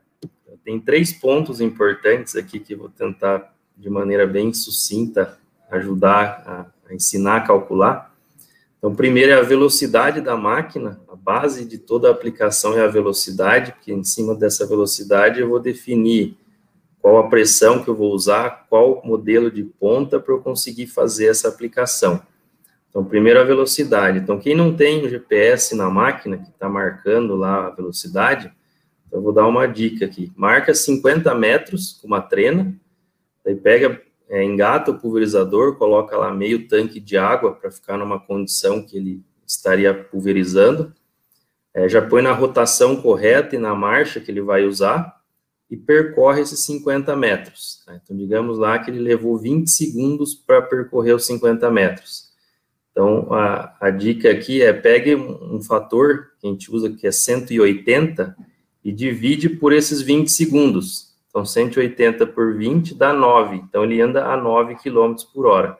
tem 0.64 0.80
três 0.80 1.12
pontos 1.12 1.60
importantes 1.60 2.36
aqui 2.36 2.58
que 2.58 2.74
eu 2.74 2.78
vou 2.78 2.88
tentar, 2.88 3.52
de 3.76 3.90
maneira 3.90 4.26
bem 4.26 4.52
sucinta, 4.54 5.38
ajudar 5.70 6.42
a, 6.46 6.90
a 6.90 6.94
ensinar 6.94 7.36
a 7.36 7.40
calcular. 7.40 8.11
Então, 8.82 8.96
primeiro 8.96 9.30
é 9.30 9.36
a 9.36 9.42
velocidade 9.42 10.20
da 10.20 10.36
máquina, 10.36 11.00
a 11.06 11.14
base 11.14 11.64
de 11.64 11.78
toda 11.78 12.08
a 12.08 12.10
aplicação 12.10 12.76
é 12.76 12.80
a 12.80 12.88
velocidade, 12.88 13.70
porque 13.70 13.92
em 13.92 14.02
cima 14.02 14.34
dessa 14.34 14.66
velocidade 14.66 15.38
eu 15.38 15.48
vou 15.48 15.60
definir 15.60 16.36
qual 16.98 17.18
a 17.18 17.28
pressão 17.28 17.80
que 17.80 17.88
eu 17.88 17.94
vou 17.94 18.12
usar, 18.12 18.66
qual 18.68 19.00
modelo 19.04 19.52
de 19.52 19.62
ponta 19.62 20.18
para 20.18 20.34
eu 20.34 20.40
conseguir 20.40 20.88
fazer 20.88 21.26
essa 21.26 21.46
aplicação. 21.46 22.22
Então, 22.90 23.04
primeiro 23.04 23.40
a 23.40 23.44
velocidade. 23.44 24.18
Então, 24.18 24.40
quem 24.40 24.56
não 24.56 24.74
tem 24.74 25.06
o 25.06 25.08
GPS 25.08 25.76
na 25.76 25.88
máquina, 25.88 26.36
que 26.36 26.50
está 26.50 26.68
marcando 26.68 27.36
lá 27.36 27.68
a 27.68 27.70
velocidade, 27.70 28.52
eu 29.12 29.22
vou 29.22 29.32
dar 29.32 29.46
uma 29.46 29.68
dica 29.68 30.06
aqui. 30.06 30.32
Marca 30.34 30.74
50 30.74 31.32
metros 31.36 32.00
com 32.02 32.08
uma 32.08 32.20
trena, 32.20 32.74
daí 33.44 33.54
pega, 33.54 34.02
é, 34.28 34.42
engata 34.44 34.90
o 34.90 34.98
pulverizador, 34.98 35.76
coloca 35.76 36.16
lá 36.16 36.32
meio 36.32 36.68
tanque 36.68 37.00
de 37.00 37.16
água 37.16 37.52
para 37.52 37.70
ficar 37.70 37.96
numa 37.96 38.18
condição 38.18 38.82
que 38.82 38.96
ele 38.96 39.22
estaria 39.46 39.92
pulverizando, 39.92 40.92
é, 41.74 41.88
já 41.88 42.02
põe 42.02 42.22
na 42.22 42.32
rotação 42.32 42.96
correta 42.96 43.56
e 43.56 43.58
na 43.58 43.74
marcha 43.74 44.20
que 44.20 44.30
ele 44.30 44.42
vai 44.42 44.64
usar, 44.64 45.22
e 45.70 45.76
percorre 45.76 46.42
esses 46.42 46.60
50 46.66 47.16
metros. 47.16 47.82
Tá? 47.86 47.98
Então, 48.02 48.14
digamos 48.14 48.58
lá 48.58 48.78
que 48.78 48.90
ele 48.90 48.98
levou 48.98 49.38
20 49.38 49.70
segundos 49.70 50.34
para 50.34 50.60
percorrer 50.60 51.14
os 51.14 51.24
50 51.24 51.70
metros. 51.70 52.30
Então, 52.90 53.32
a, 53.32 53.74
a 53.80 53.90
dica 53.90 54.30
aqui 54.30 54.60
é 54.60 54.70
pegue 54.70 55.14
um, 55.14 55.62
fator 55.62 56.32
que 56.38 56.46
a 56.46 56.50
gente 56.50 56.70
usa 56.70 56.90
que 56.90 57.06
é 57.06 57.10
180 57.10 58.36
e 58.84 58.92
divide 58.92 59.48
por 59.48 59.72
esses 59.72 60.02
20 60.02 60.30
segundos. 60.30 61.11
Então, 61.32 61.44
180 61.44 62.26
por 62.26 62.54
20 62.54 62.94
dá 62.94 63.12
9. 63.12 63.56
Então, 63.56 63.82
ele 63.84 64.00
anda 64.00 64.26
a 64.26 64.36
9 64.36 64.76
km 64.76 65.14
por 65.32 65.46
hora. 65.46 65.78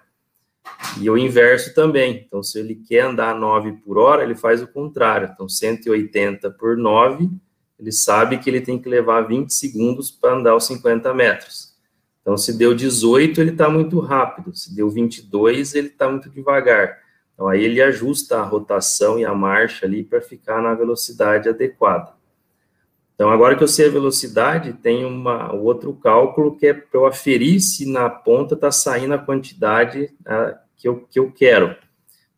E 0.99 1.09
o 1.11 1.19
inverso 1.19 1.75
também. 1.75 2.25
Então, 2.27 2.43
se 2.43 2.59
ele 2.59 2.75
quer 2.75 3.03
andar 3.03 3.31
a 3.31 3.39
9 3.39 3.73
por 3.85 3.99
hora, 3.99 4.23
ele 4.25 4.35
faz 4.35 4.63
o 4.63 4.67
contrário. 4.67 5.31
Então, 5.33 5.49
180 5.49 6.51
por 6.53 6.77
9 6.77 7.29
ele 7.83 7.91
sabe 7.91 8.39
que 8.39 8.49
ele 8.49 8.61
tem 8.61 8.79
que 8.79 8.89
levar 8.89 9.23
20 9.23 9.53
segundos 9.53 10.09
para 10.09 10.35
andar 10.35 10.55
os 10.55 10.65
50 10.67 11.13
metros. 11.13 11.75
Então, 12.21 12.37
se 12.37 12.57
deu 12.57 12.73
18, 12.73 13.41
ele 13.41 13.51
está 13.51 13.69
muito 13.69 13.99
rápido. 13.99 14.55
Se 14.55 14.73
deu 14.73 14.89
22, 14.89 15.75
ele 15.75 15.89
está 15.89 16.09
muito 16.09 16.31
devagar. 16.31 17.01
Então, 17.35 17.49
aí 17.49 17.65
ele 17.65 17.83
ajusta 17.83 18.39
a 18.39 18.45
rotação 18.45 19.19
e 19.19 19.25
a 19.25 19.35
marcha 19.35 19.85
ali 19.85 20.05
para 20.05 20.21
ficar 20.21 20.63
na 20.63 20.73
velocidade 20.75 21.49
adequada. 21.49 22.13
Então, 23.23 23.31
agora 23.31 23.55
que 23.55 23.63
eu 23.63 23.69
sei 23.69 23.87
a 23.87 23.93
velocidade, 23.93 24.73
tem 24.73 25.05
uma, 25.05 25.55
um 25.55 25.61
outro 25.61 25.95
cálculo 25.95 26.57
que 26.57 26.67
é 26.67 26.75
para 26.75 26.99
eu 26.99 27.07
aferir 27.07 27.61
se 27.61 27.87
na 27.87 28.11
ponta 28.11 28.57
está 28.57 28.73
saindo 28.73 29.15
a 29.15 29.19
quantidade 29.19 30.13
a, 30.27 30.59
que, 30.77 30.89
eu, 30.89 31.07
que 31.09 31.21
eu 31.21 31.31
quero. 31.31 31.77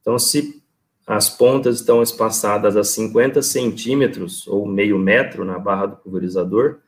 Então, 0.02 0.18
se 0.18 0.62
as 1.06 1.30
pontas 1.30 1.76
estão 1.76 2.02
espaçadas 2.02 2.76
a 2.76 2.84
50 2.84 3.40
centímetros 3.40 4.46
ou 4.46 4.66
meio 4.66 4.98
metro 4.98 5.42
na 5.42 5.58
barra 5.58 5.86
do 5.86 5.96
pulverizador. 5.96 6.80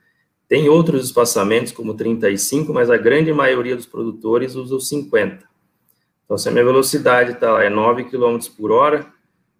Tem 0.46 0.68
outros 0.68 1.06
espaçamentos, 1.06 1.72
como 1.72 1.94
35, 1.94 2.74
mas 2.74 2.90
a 2.90 2.98
grande 2.98 3.32
maioria 3.32 3.76
dos 3.76 3.86
produtores 3.86 4.56
usa 4.56 4.76
os 4.76 4.90
50. 4.90 5.42
Então, 6.26 6.36
se 6.36 6.50
a 6.50 6.52
minha 6.52 6.66
velocidade 6.66 7.40
tá 7.40 7.50
lá, 7.50 7.64
é 7.64 7.70
9 7.70 8.04
km 8.04 8.36
por 8.58 8.70
hora, 8.70 9.06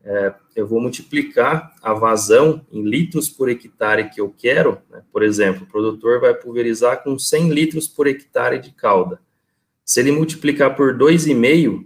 é, 0.09 0.33
eu 0.55 0.69
vou 0.69 0.81
multiplicar 0.81 1.75
a 1.83 1.93
vazão 1.93 2.65
em 2.71 2.85
litros 2.85 3.29
por 3.29 3.49
hectare 3.49 4.09
que 4.09 4.21
eu 4.21 4.31
quero. 4.31 4.79
Né? 4.89 5.03
Por 5.13 5.21
exemplo, 5.21 5.65
o 5.65 5.67
produtor 5.67 6.21
vai 6.21 6.33
pulverizar 6.33 7.03
com 7.03 7.19
100 7.19 7.51
litros 7.51 7.89
por 7.89 8.07
hectare 8.07 8.61
de 8.61 8.71
calda. 8.71 9.21
Se 9.85 9.99
ele 9.99 10.13
multiplicar 10.13 10.77
por 10.77 10.97
2,5, 10.97 11.85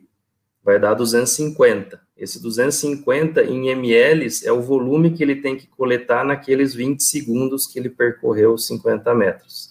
vai 0.62 0.78
dar 0.78 0.92
250. 0.92 1.98
Esse 2.14 2.42
250 2.42 3.42
em 3.44 3.70
ml 3.70 4.28
é 4.44 4.52
o 4.52 4.60
volume 4.60 5.12
que 5.12 5.22
ele 5.22 5.36
tem 5.36 5.56
que 5.56 5.66
coletar 5.66 6.22
naqueles 6.22 6.74
20 6.74 7.02
segundos 7.02 7.66
que 7.66 7.78
ele 7.78 7.88
percorreu 7.88 8.52
os 8.52 8.66
50 8.66 9.14
metros. 9.14 9.70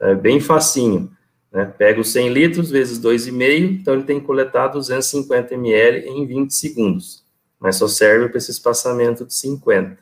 É 0.00 0.14
bem 0.14 0.40
facinho. 0.40 1.10
Né? 1.52 1.66
Pega 1.66 2.00
os 2.00 2.10
100 2.10 2.30
litros 2.30 2.70
vezes 2.70 2.98
2,5, 2.98 3.80
então 3.80 3.92
ele 3.92 4.04
tem 4.04 4.18
que 4.18 4.24
coletar 4.24 4.68
250 4.68 5.52
ml 5.52 6.08
em 6.08 6.26
20 6.26 6.54
segundos. 6.54 7.21
Mas 7.62 7.76
só 7.76 7.86
serve 7.86 8.28
para 8.28 8.38
esse 8.38 8.50
espaçamento 8.50 9.24
de 9.24 9.32
50. 9.34 9.96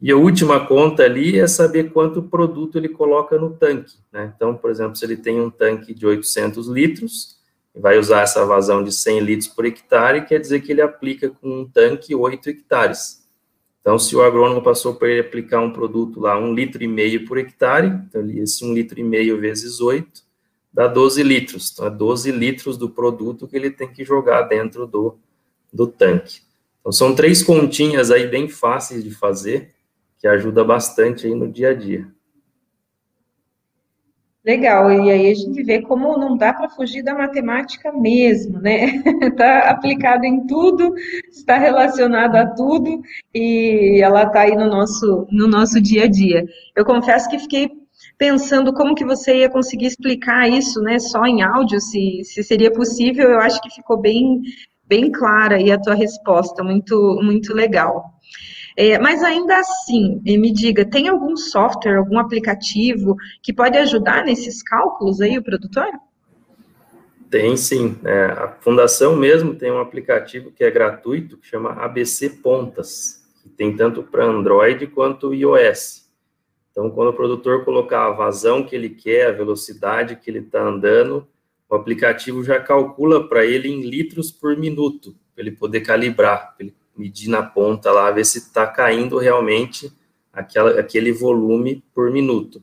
E 0.00 0.10
a 0.10 0.16
última 0.16 0.66
conta 0.66 1.04
ali 1.04 1.38
é 1.38 1.46
saber 1.46 1.92
quanto 1.92 2.24
produto 2.24 2.76
ele 2.76 2.88
coloca 2.88 3.38
no 3.38 3.50
tanque. 3.50 3.96
Né? 4.12 4.32
Então, 4.34 4.56
por 4.56 4.70
exemplo, 4.70 4.96
se 4.96 5.04
ele 5.04 5.16
tem 5.16 5.40
um 5.40 5.48
tanque 5.48 5.94
de 5.94 6.04
800 6.04 6.66
litros, 6.66 7.38
vai 7.72 7.96
usar 7.96 8.22
essa 8.22 8.44
vazão 8.44 8.82
de 8.82 8.90
100 8.90 9.20
litros 9.20 9.48
por 9.48 9.64
hectare, 9.64 10.26
quer 10.26 10.40
dizer 10.40 10.60
que 10.62 10.72
ele 10.72 10.82
aplica 10.82 11.30
com 11.30 11.60
um 11.60 11.64
tanque 11.64 12.12
8 12.12 12.50
hectares. 12.50 13.24
Então, 13.80 13.96
se 13.96 14.16
o 14.16 14.22
agrônomo 14.22 14.62
passou 14.62 14.96
para 14.96 15.08
ele 15.08 15.20
aplicar 15.20 15.60
um 15.60 15.72
produto 15.72 16.18
lá, 16.18 16.36
um 16.38 16.52
litro 16.52 16.82
e 16.82 16.88
meio 16.88 17.24
por 17.24 17.38
hectare, 17.38 17.86
então 17.86 18.28
esse 18.30 18.64
um 18.64 18.74
litro 18.74 18.98
e 18.98 19.04
meio 19.04 19.40
vezes 19.40 19.80
8, 19.80 20.22
dá 20.72 20.88
12 20.88 21.22
litros. 21.22 21.70
Então, 21.72 21.86
é 21.86 21.90
12 21.90 22.32
litros 22.32 22.76
do 22.76 22.90
produto 22.90 23.46
que 23.46 23.56
ele 23.56 23.70
tem 23.70 23.86
que 23.86 24.04
jogar 24.04 24.42
dentro 24.42 24.86
do, 24.86 25.16
do 25.72 25.86
tanque. 25.86 26.43
Então, 26.84 26.92
são 26.92 27.14
três 27.14 27.42
continhas 27.42 28.10
aí 28.10 28.26
bem 28.26 28.46
fáceis 28.46 29.02
de 29.02 29.10
fazer, 29.10 29.72
que 30.18 30.28
ajuda 30.28 30.62
bastante 30.62 31.26
aí 31.26 31.34
no 31.34 31.50
dia 31.50 31.70
a 31.70 31.74
dia. 31.74 32.06
Legal, 34.44 34.92
e 34.92 35.10
aí 35.10 35.30
a 35.30 35.34
gente 35.34 35.62
vê 35.62 35.80
como 35.80 36.18
não 36.18 36.36
dá 36.36 36.52
para 36.52 36.68
fugir 36.68 37.02
da 37.02 37.14
matemática 37.14 37.90
mesmo, 37.90 38.60
né? 38.60 39.02
Está 39.22 39.60
aplicado 39.72 40.26
em 40.26 40.46
tudo, 40.46 40.94
está 41.30 41.56
relacionado 41.56 42.36
a 42.36 42.46
tudo 42.48 43.00
e 43.34 44.02
ela 44.02 44.24
está 44.24 44.40
aí 44.40 44.54
no 44.54 44.68
nosso, 44.68 45.26
no 45.30 45.48
nosso 45.48 45.80
dia 45.80 46.04
a 46.04 46.06
dia. 46.06 46.46
Eu 46.76 46.84
confesso 46.84 47.30
que 47.30 47.38
fiquei 47.38 47.70
pensando 48.18 48.74
como 48.74 48.94
que 48.94 49.06
você 49.06 49.38
ia 49.38 49.48
conseguir 49.48 49.86
explicar 49.86 50.46
isso, 50.46 50.82
né, 50.82 50.98
só 50.98 51.24
em 51.24 51.40
áudio, 51.40 51.80
se, 51.80 52.20
se 52.24 52.42
seria 52.42 52.70
possível, 52.70 53.30
eu 53.30 53.40
acho 53.40 53.62
que 53.62 53.74
ficou 53.74 53.96
bem, 53.96 54.42
bem 54.86 55.10
clara 55.10 55.56
aí 55.56 55.70
a 55.70 55.80
tua 55.80 55.94
resposta, 55.94 56.62
muito, 56.62 57.18
muito 57.22 57.54
legal. 57.54 58.14
É, 58.76 58.98
mas 58.98 59.22
ainda 59.22 59.56
assim, 59.58 60.20
me 60.24 60.52
diga, 60.52 60.84
tem 60.84 61.08
algum 61.08 61.36
software, 61.36 61.96
algum 61.96 62.18
aplicativo 62.18 63.16
que 63.40 63.52
pode 63.52 63.78
ajudar 63.78 64.24
nesses 64.24 64.62
cálculos 64.62 65.20
aí, 65.20 65.38
o 65.38 65.44
produtor? 65.44 65.88
Tem 67.30 67.56
sim. 67.56 67.96
É, 68.04 68.24
a 68.26 68.56
fundação 68.60 69.16
mesmo 69.16 69.54
tem 69.54 69.70
um 69.70 69.80
aplicativo 69.80 70.50
que 70.50 70.64
é 70.64 70.70
gratuito, 70.70 71.36
que 71.36 71.46
chama 71.46 71.72
ABC 71.72 72.30
Pontas, 72.30 73.24
que 73.42 73.48
tem 73.48 73.76
tanto 73.76 74.02
para 74.02 74.24
Android 74.24 74.86
quanto 74.88 75.34
iOS. 75.34 76.04
Então, 76.70 76.90
quando 76.90 77.08
o 77.08 77.14
produtor 77.14 77.64
colocar 77.64 78.06
a 78.06 78.10
vazão 78.10 78.64
que 78.64 78.74
ele 78.74 78.88
quer, 78.88 79.28
a 79.28 79.32
velocidade 79.32 80.16
que 80.16 80.28
ele 80.28 80.40
está 80.40 80.60
andando, 80.60 81.26
o 81.68 81.74
aplicativo 81.74 82.44
já 82.44 82.60
calcula 82.60 83.28
para 83.28 83.44
ele 83.44 83.68
em 83.68 83.82
litros 83.82 84.30
por 84.30 84.56
minuto, 84.56 85.14
para 85.34 85.44
ele 85.44 85.52
poder 85.52 85.80
calibrar, 85.80 86.54
para 86.54 86.66
ele 86.66 86.74
medir 86.96 87.28
na 87.28 87.42
ponta 87.42 87.90
lá, 87.90 88.10
ver 88.10 88.24
se 88.24 88.38
está 88.38 88.66
caindo 88.66 89.18
realmente 89.18 89.92
aquela, 90.32 90.78
aquele 90.78 91.12
volume 91.12 91.82
por 91.94 92.10
minuto. 92.10 92.62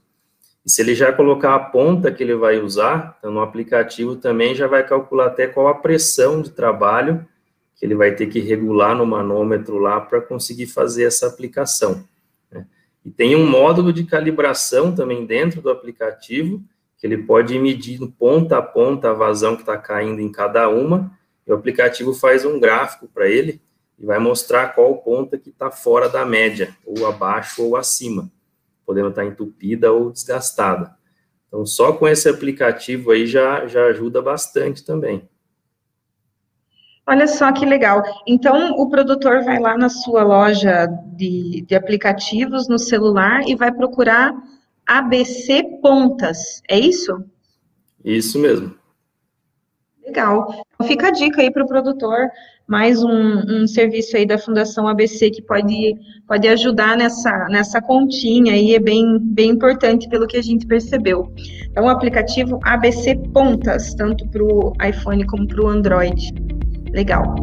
E 0.65 0.69
se 0.69 0.81
ele 0.81 0.93
já 0.93 1.11
colocar 1.11 1.55
a 1.55 1.59
ponta 1.59 2.11
que 2.11 2.21
ele 2.21 2.35
vai 2.35 2.59
usar, 2.59 3.17
então 3.17 3.31
no 3.31 3.41
aplicativo 3.41 4.15
também 4.15 4.53
já 4.53 4.67
vai 4.67 4.85
calcular 4.85 5.27
até 5.27 5.47
qual 5.47 5.67
a 5.67 5.73
pressão 5.73 6.41
de 6.41 6.51
trabalho 6.51 7.25
que 7.75 7.85
ele 7.85 7.95
vai 7.95 8.13
ter 8.13 8.27
que 8.27 8.39
regular 8.39 8.95
no 8.95 9.07
manômetro 9.07 9.79
lá 9.79 9.99
para 9.99 10.21
conseguir 10.21 10.67
fazer 10.67 11.05
essa 11.05 11.25
aplicação. 11.25 12.05
Né? 12.51 12.67
E 13.03 13.09
tem 13.09 13.35
um 13.35 13.49
módulo 13.49 13.91
de 13.91 14.03
calibração 14.03 14.93
também 14.93 15.25
dentro 15.25 15.63
do 15.63 15.69
aplicativo, 15.71 16.61
que 17.01 17.07
ele 17.07 17.17
pode 17.17 17.57
medir 17.57 17.99
ponta 18.19 18.59
a 18.59 18.61
ponta 18.61 19.09
a 19.09 19.13
vazão 19.13 19.55
que 19.55 19.63
está 19.63 19.75
caindo 19.75 20.21
em 20.21 20.31
cada 20.31 20.69
uma, 20.69 21.11
e 21.47 21.51
o 21.51 21.55
aplicativo 21.55 22.13
faz 22.13 22.45
um 22.45 22.59
gráfico 22.59 23.09
para 23.11 23.27
ele, 23.27 23.59
e 23.97 24.05
vai 24.05 24.19
mostrar 24.19 24.75
qual 24.75 24.95
ponta 24.97 25.35
que 25.35 25.49
está 25.49 25.71
fora 25.71 26.07
da 26.07 26.23
média, 26.23 26.77
ou 26.85 27.07
abaixo 27.07 27.63
ou 27.63 27.75
acima, 27.75 28.31
podendo 28.85 29.09
estar 29.09 29.23
tá 29.23 29.27
entupida 29.27 29.91
ou 29.91 30.11
desgastada. 30.11 30.95
Então, 31.47 31.65
só 31.65 31.91
com 31.91 32.07
esse 32.07 32.29
aplicativo 32.29 33.09
aí 33.09 33.25
já, 33.25 33.65
já 33.65 33.85
ajuda 33.85 34.21
bastante 34.21 34.85
também. 34.85 35.27
Olha 37.07 37.27
só 37.27 37.51
que 37.51 37.65
legal. 37.65 38.03
Então, 38.27 38.73
o 38.77 38.87
produtor 38.91 39.43
vai 39.43 39.59
lá 39.59 39.75
na 39.75 39.89
sua 39.89 40.21
loja 40.21 40.85
de, 41.15 41.65
de 41.67 41.73
aplicativos 41.73 42.69
no 42.69 42.77
celular 42.77 43.41
e 43.47 43.55
vai 43.55 43.71
procurar 43.71 44.35
ABC 44.91 45.79
Pontas, 45.81 46.61
é 46.69 46.77
isso? 46.77 47.23
Isso 48.03 48.37
mesmo. 48.37 48.75
Legal. 50.05 50.65
Então 50.73 50.85
fica 50.85 51.07
a 51.07 51.11
dica 51.11 51.41
aí 51.41 51.49
para 51.49 51.63
o 51.63 51.67
produtor, 51.67 52.27
mais 52.67 53.01
um, 53.01 53.09
um, 53.09 53.65
serviço 53.65 54.17
aí 54.17 54.25
da 54.25 54.37
Fundação 54.37 54.89
ABC 54.89 55.29
que 55.29 55.41
pode, 55.43 55.95
pode 56.27 56.45
ajudar 56.45 56.97
nessa, 56.97 57.47
nessa 57.47 57.81
continha 57.81 58.51
aí, 58.51 58.75
é 58.75 58.79
bem, 58.79 59.17
bem 59.17 59.51
importante 59.51 60.09
pelo 60.09 60.27
que 60.27 60.35
a 60.35 60.43
gente 60.43 60.67
percebeu. 60.67 61.31
Então, 61.69 61.85
o 61.85 61.89
aplicativo 61.89 62.59
ABC 62.63 63.15
Pontas, 63.33 63.95
tanto 63.95 64.27
para 64.27 64.43
o 64.43 64.73
iPhone 64.85 65.25
como 65.25 65.47
para 65.47 65.63
o 65.63 65.69
Android. 65.69 66.33
Legal. 66.91 67.33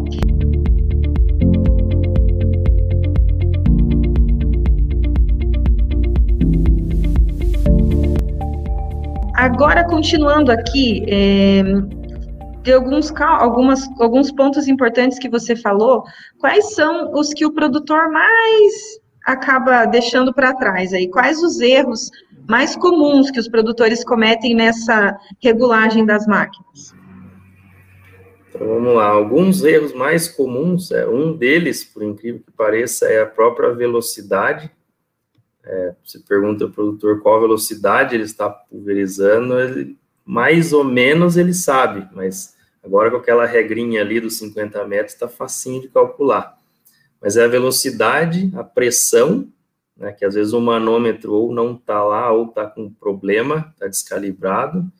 Agora, 9.39 9.85
continuando 9.85 10.51
aqui, 10.51 11.05
é, 11.07 11.63
de 12.61 12.73
alguns, 12.73 13.13
algumas, 13.21 13.89
alguns 14.01 14.33
pontos 14.33 14.67
importantes 14.67 15.17
que 15.17 15.29
você 15.29 15.55
falou, 15.55 16.03
quais 16.41 16.75
são 16.75 17.13
os 17.13 17.33
que 17.33 17.47
o 17.47 17.53
produtor 17.53 18.11
mais 18.11 18.73
acaba 19.25 19.85
deixando 19.85 20.35
para 20.35 20.55
trás 20.55 20.93
aí? 20.93 21.09
Quais 21.09 21.41
os 21.41 21.61
erros 21.61 22.11
mais 22.49 22.75
comuns 22.75 23.31
que 23.31 23.39
os 23.39 23.47
produtores 23.47 24.03
cometem 24.03 24.57
nessa 24.57 25.17
regulagem 25.41 26.05
das 26.05 26.27
máquinas? 26.27 26.93
Então, 28.49 28.67
vamos 28.67 28.93
lá. 28.93 29.07
Alguns 29.07 29.63
erros 29.63 29.95
mais 29.95 30.27
comuns, 30.27 30.91
é, 30.91 31.07
um 31.07 31.33
deles, 31.33 31.85
por 31.85 32.03
incrível 32.03 32.43
que 32.45 32.51
pareça, 32.51 33.07
é 33.07 33.23
a 33.23 33.27
própria 33.27 33.73
velocidade 33.73 34.69
é, 35.69 35.95
você 36.03 36.19
pergunta 36.21 36.65
ao 36.65 36.71
produtor 36.71 37.21
qual 37.21 37.41
velocidade 37.41 38.15
ele 38.15 38.25
está 38.25 38.49
pulverizando, 38.49 39.61
ele, 39.61 39.99
mais 40.25 40.73
ou 40.73 40.83
menos 40.83 41.37
ele 41.37 41.53
sabe, 41.53 42.09
mas 42.15 42.57
agora 42.83 43.11
com 43.11 43.19
aquela 43.19 43.45
regrinha 43.45 44.01
ali 44.01 44.19
dos 44.19 44.39
50 44.39 44.83
metros 44.87 45.13
está 45.13 45.29
facinho 45.29 45.83
de 45.83 45.89
calcular. 45.89 46.57
Mas 47.21 47.37
é 47.37 47.45
a 47.45 47.49
velocidade, 47.49 48.51
a 48.57 48.65
pressão, 48.65 49.47
né, 49.95 50.13
que 50.13 50.25
às 50.25 50.35
vezes 50.35 50.53
o 50.55 50.61
manômetro 50.61 51.35
ou 51.35 51.53
não 51.53 51.75
está 51.75 52.03
lá 52.03 52.33
ou 52.33 52.47
está 52.47 52.67
com 52.67 52.91
problema, 52.91 53.71
está 53.75 53.87
descalibrado, 53.87 54.91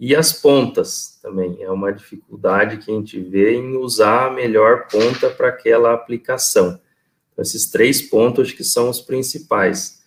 e 0.00 0.14
as 0.14 0.32
pontas 0.32 1.18
também, 1.20 1.60
é 1.60 1.70
uma 1.70 1.92
dificuldade 1.92 2.78
que 2.78 2.90
a 2.90 2.94
gente 2.94 3.20
vê 3.20 3.54
em 3.54 3.76
usar 3.76 4.28
a 4.28 4.30
melhor 4.32 4.86
ponta 4.88 5.28
para 5.28 5.48
aquela 5.48 5.92
aplicação. 5.92 6.80
Então, 7.32 7.42
esses 7.42 7.66
três 7.68 8.00
pontos 8.02 8.52
que 8.52 8.62
são 8.62 8.88
os 8.88 9.00
principais. 9.00 9.97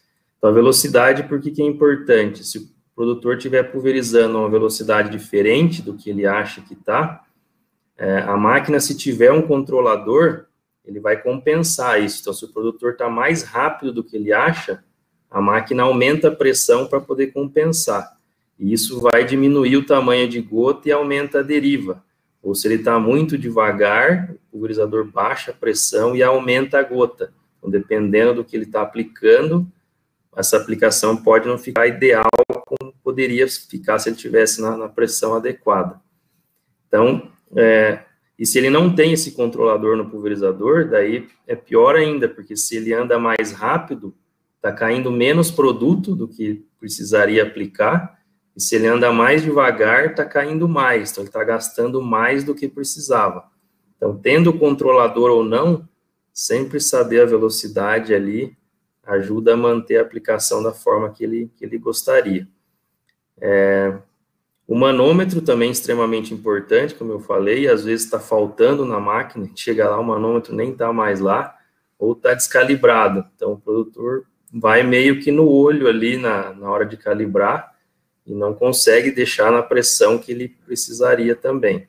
Então, 0.41 0.49
a 0.49 0.53
velocidade, 0.53 1.21
por 1.21 1.39
que, 1.39 1.51
que 1.51 1.61
é 1.61 1.65
importante? 1.65 2.43
Se 2.43 2.57
o 2.57 2.67
produtor 2.95 3.37
estiver 3.37 3.61
pulverizando 3.71 4.39
a 4.39 4.41
uma 4.41 4.49
velocidade 4.49 5.11
diferente 5.15 5.83
do 5.83 5.93
que 5.93 6.09
ele 6.09 6.25
acha 6.25 6.61
que 6.61 6.73
está, 6.73 7.23
é, 7.95 8.21
a 8.21 8.35
máquina, 8.35 8.79
se 8.79 8.97
tiver 8.97 9.31
um 9.31 9.43
controlador, 9.43 10.45
ele 10.83 10.99
vai 10.99 11.21
compensar 11.21 12.01
isso. 12.01 12.21
Então, 12.21 12.33
se 12.33 12.43
o 12.43 12.47
produtor 12.47 12.93
está 12.93 13.07
mais 13.07 13.43
rápido 13.43 13.93
do 13.93 14.03
que 14.03 14.17
ele 14.17 14.33
acha, 14.33 14.83
a 15.29 15.39
máquina 15.39 15.83
aumenta 15.83 16.29
a 16.29 16.35
pressão 16.35 16.87
para 16.87 16.99
poder 16.99 17.27
compensar. 17.27 18.17
E 18.57 18.73
isso 18.73 18.99
vai 18.99 19.23
diminuir 19.23 19.77
o 19.77 19.85
tamanho 19.85 20.27
de 20.27 20.41
gota 20.41 20.89
e 20.89 20.91
aumenta 20.91 21.41
a 21.41 21.43
deriva. 21.43 22.03
Ou 22.41 22.55
se 22.55 22.67
ele 22.67 22.77
está 22.77 22.99
muito 22.99 23.37
devagar, 23.37 24.31
o 24.31 24.53
pulverizador 24.53 25.05
baixa 25.05 25.51
a 25.51 25.53
pressão 25.53 26.15
e 26.15 26.23
aumenta 26.23 26.79
a 26.79 26.83
gota. 26.83 27.31
Então, 27.59 27.69
dependendo 27.69 28.33
do 28.33 28.43
que 28.43 28.55
ele 28.55 28.65
está 28.65 28.81
aplicando, 28.81 29.67
essa 30.35 30.57
aplicação 30.57 31.17
pode 31.17 31.47
não 31.47 31.57
ficar 31.57 31.87
ideal 31.87 32.29
como 32.65 32.93
poderia 33.03 33.47
ficar 33.47 33.99
se 33.99 34.09
ele 34.09 34.15
tivesse 34.15 34.61
na, 34.61 34.77
na 34.77 34.87
pressão 34.87 35.35
adequada. 35.35 35.99
Então, 36.87 37.29
é, 37.55 38.03
e 38.39 38.45
se 38.45 38.57
ele 38.57 38.69
não 38.69 38.93
tem 38.93 39.13
esse 39.13 39.33
controlador 39.33 39.97
no 39.97 40.09
pulverizador, 40.09 40.89
daí 40.89 41.27
é 41.45 41.55
pior 41.55 41.95
ainda, 41.95 42.29
porque 42.29 42.55
se 42.55 42.77
ele 42.77 42.93
anda 42.93 43.19
mais 43.19 43.51
rápido, 43.51 44.15
está 44.55 44.71
caindo 44.71 45.11
menos 45.11 45.51
produto 45.51 46.15
do 46.15 46.27
que 46.27 46.65
precisaria 46.79 47.43
aplicar, 47.43 48.19
e 48.55 48.61
se 48.61 48.75
ele 48.75 48.87
anda 48.87 49.11
mais 49.11 49.43
devagar, 49.43 50.07
está 50.07 50.25
caindo 50.25 50.67
mais, 50.67 51.11
então 51.11 51.23
ele 51.23 51.29
está 51.29 51.43
gastando 51.43 52.01
mais 52.01 52.43
do 52.43 52.55
que 52.55 52.67
precisava. 52.67 53.45
Então, 53.95 54.17
tendo 54.17 54.49
o 54.49 54.57
controlador 54.57 55.29
ou 55.29 55.43
não, 55.43 55.87
sempre 56.33 56.79
saber 56.79 57.21
a 57.21 57.25
velocidade 57.25 58.13
ali 58.13 58.57
ajuda 59.13 59.53
a 59.53 59.57
manter 59.57 59.97
a 59.97 60.01
aplicação 60.01 60.61
da 60.63 60.73
forma 60.73 61.11
que 61.11 61.23
ele, 61.23 61.51
que 61.55 61.65
ele 61.65 61.77
gostaria. 61.77 62.47
É, 63.39 63.97
o 64.67 64.75
manômetro 64.75 65.41
também 65.41 65.69
é 65.69 65.71
extremamente 65.71 66.33
importante, 66.33 66.95
como 66.95 67.11
eu 67.11 67.19
falei, 67.19 67.67
às 67.67 67.83
vezes 67.83 68.05
está 68.05 68.19
faltando 68.19 68.85
na 68.85 68.99
máquina, 68.99 69.49
chega 69.55 69.89
lá, 69.89 69.99
o 69.99 70.03
manômetro 70.03 70.55
nem 70.55 70.71
está 70.71 70.93
mais 70.93 71.19
lá, 71.19 71.57
ou 71.99 72.13
está 72.13 72.33
descalibrado. 72.33 73.25
Então, 73.35 73.53
o 73.53 73.59
produtor 73.59 74.25
vai 74.51 74.83
meio 74.83 75.19
que 75.19 75.31
no 75.31 75.47
olho 75.47 75.87
ali 75.87 76.17
na, 76.17 76.53
na 76.53 76.69
hora 76.69 76.85
de 76.85 76.97
calibrar 76.97 77.75
e 78.25 78.33
não 78.33 78.53
consegue 78.53 79.11
deixar 79.11 79.51
na 79.51 79.61
pressão 79.61 80.17
que 80.17 80.31
ele 80.31 80.49
precisaria 80.65 81.35
também. 81.35 81.87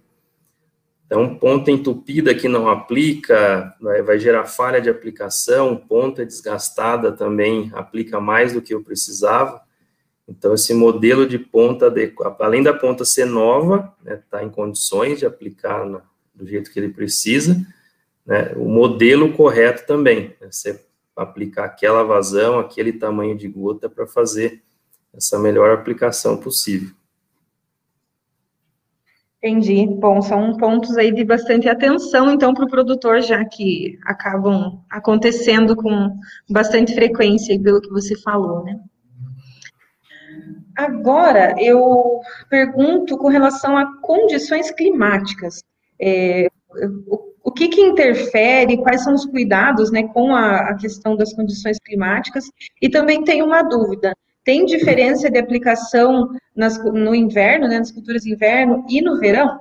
Então, 1.13 1.35
ponta 1.35 1.71
entupida 1.71 2.35
que 2.35 2.49
não 2.49 2.71
aplica, 2.71 3.77
vai, 3.79 4.01
vai 4.01 4.19
gerar 4.19 4.47
falha 4.47 4.81
de 4.81 4.89
aplicação, 4.89 5.77
ponta 5.77 6.25
desgastada 6.25 7.13
também 7.13 7.71
aplica 7.75 8.19
mais 8.19 8.55
do 8.55 8.63
que 8.63 8.73
eu 8.73 8.83
precisava. 8.83 9.61
Então, 10.27 10.55
esse 10.55 10.73
modelo 10.73 11.29
de 11.29 11.39
ponta, 11.39 11.93
além 12.41 12.63
da 12.63 12.73
ponta 12.73 13.05
ser 13.05 13.27
nova, 13.27 13.95
está 14.01 14.11
né, 14.11 14.23
tá 14.31 14.43
em 14.43 14.49
condições 14.49 15.19
de 15.19 15.27
aplicar 15.27 15.85
na, 15.85 16.01
do 16.35 16.47
jeito 16.47 16.73
que 16.73 16.81
ele 16.81 16.89
precisa, 16.89 17.63
né, 18.25 18.55
o 18.57 18.67
modelo 18.67 19.35
correto 19.35 19.87
também, 19.87 20.35
né, 20.41 20.49
você 20.51 20.83
aplicar 21.15 21.67
aquela 21.67 22.03
vazão, 22.03 22.59
aquele 22.59 22.91
tamanho 22.91 23.37
de 23.37 23.49
gota 23.49 23.87
para 23.87 24.07
fazer 24.07 24.63
essa 25.13 25.39
melhor 25.39 25.73
aplicação 25.73 26.39
possível. 26.39 26.89
Entendi. 29.43 29.89
Bom, 29.99 30.23
são 30.23 30.57
pontos 30.57 30.97
aí 30.97 31.13
de 31.13 31.25
bastante 31.25 31.69
atenção, 31.69 32.33
então, 32.33 32.55
para 32.55 32.65
o 32.65 32.71
produtor, 32.71 33.21
já 33.21 33.45
que 33.45 33.99
acabam 34.05 34.81
acontecendo 34.89 35.75
com 35.75 36.17
bastante 36.49 36.95
frequência, 36.95 37.61
pelo 37.61 37.81
que 37.81 37.91
você 37.91 38.17
falou, 38.21 38.63
né? 38.63 38.79
Agora, 40.77 41.57
eu 41.59 42.21
pergunto 42.49 43.19
com 43.19 43.29
relação 43.29 43.77
a 43.77 44.01
condições 44.01 44.71
climáticas. 44.71 45.63
É, 46.01 46.49
o, 47.43 47.51
que, 47.51 47.67
que 47.67 47.81
interfere, 47.81 48.79
quais 48.79 49.03
são 49.03 49.13
os 49.13 49.27
cuidados 49.27 49.91
né, 49.91 50.05
com 50.05 50.35
a, 50.35 50.71
a 50.71 50.75
questão 50.77 51.17
das 51.17 51.35
condições 51.35 51.79
climáticas? 51.81 52.45
E 52.81 52.89
também 52.89 53.25
tenho 53.25 53.45
uma 53.45 53.63
dúvida. 53.63 54.15
Tem 54.45 54.65
diferença 54.65 55.31
de 55.31 55.39
aplicação 55.39 56.31
nas, 56.55 56.83
no 56.85 57.15
inverno, 57.15 57.69
né, 57.69 57.79
nas 57.79 57.93
culturas 57.93 58.23
de 58.23 58.33
inverno 58.33 58.85
e 58.89 59.01
no 59.01 59.19
verão? 59.19 59.61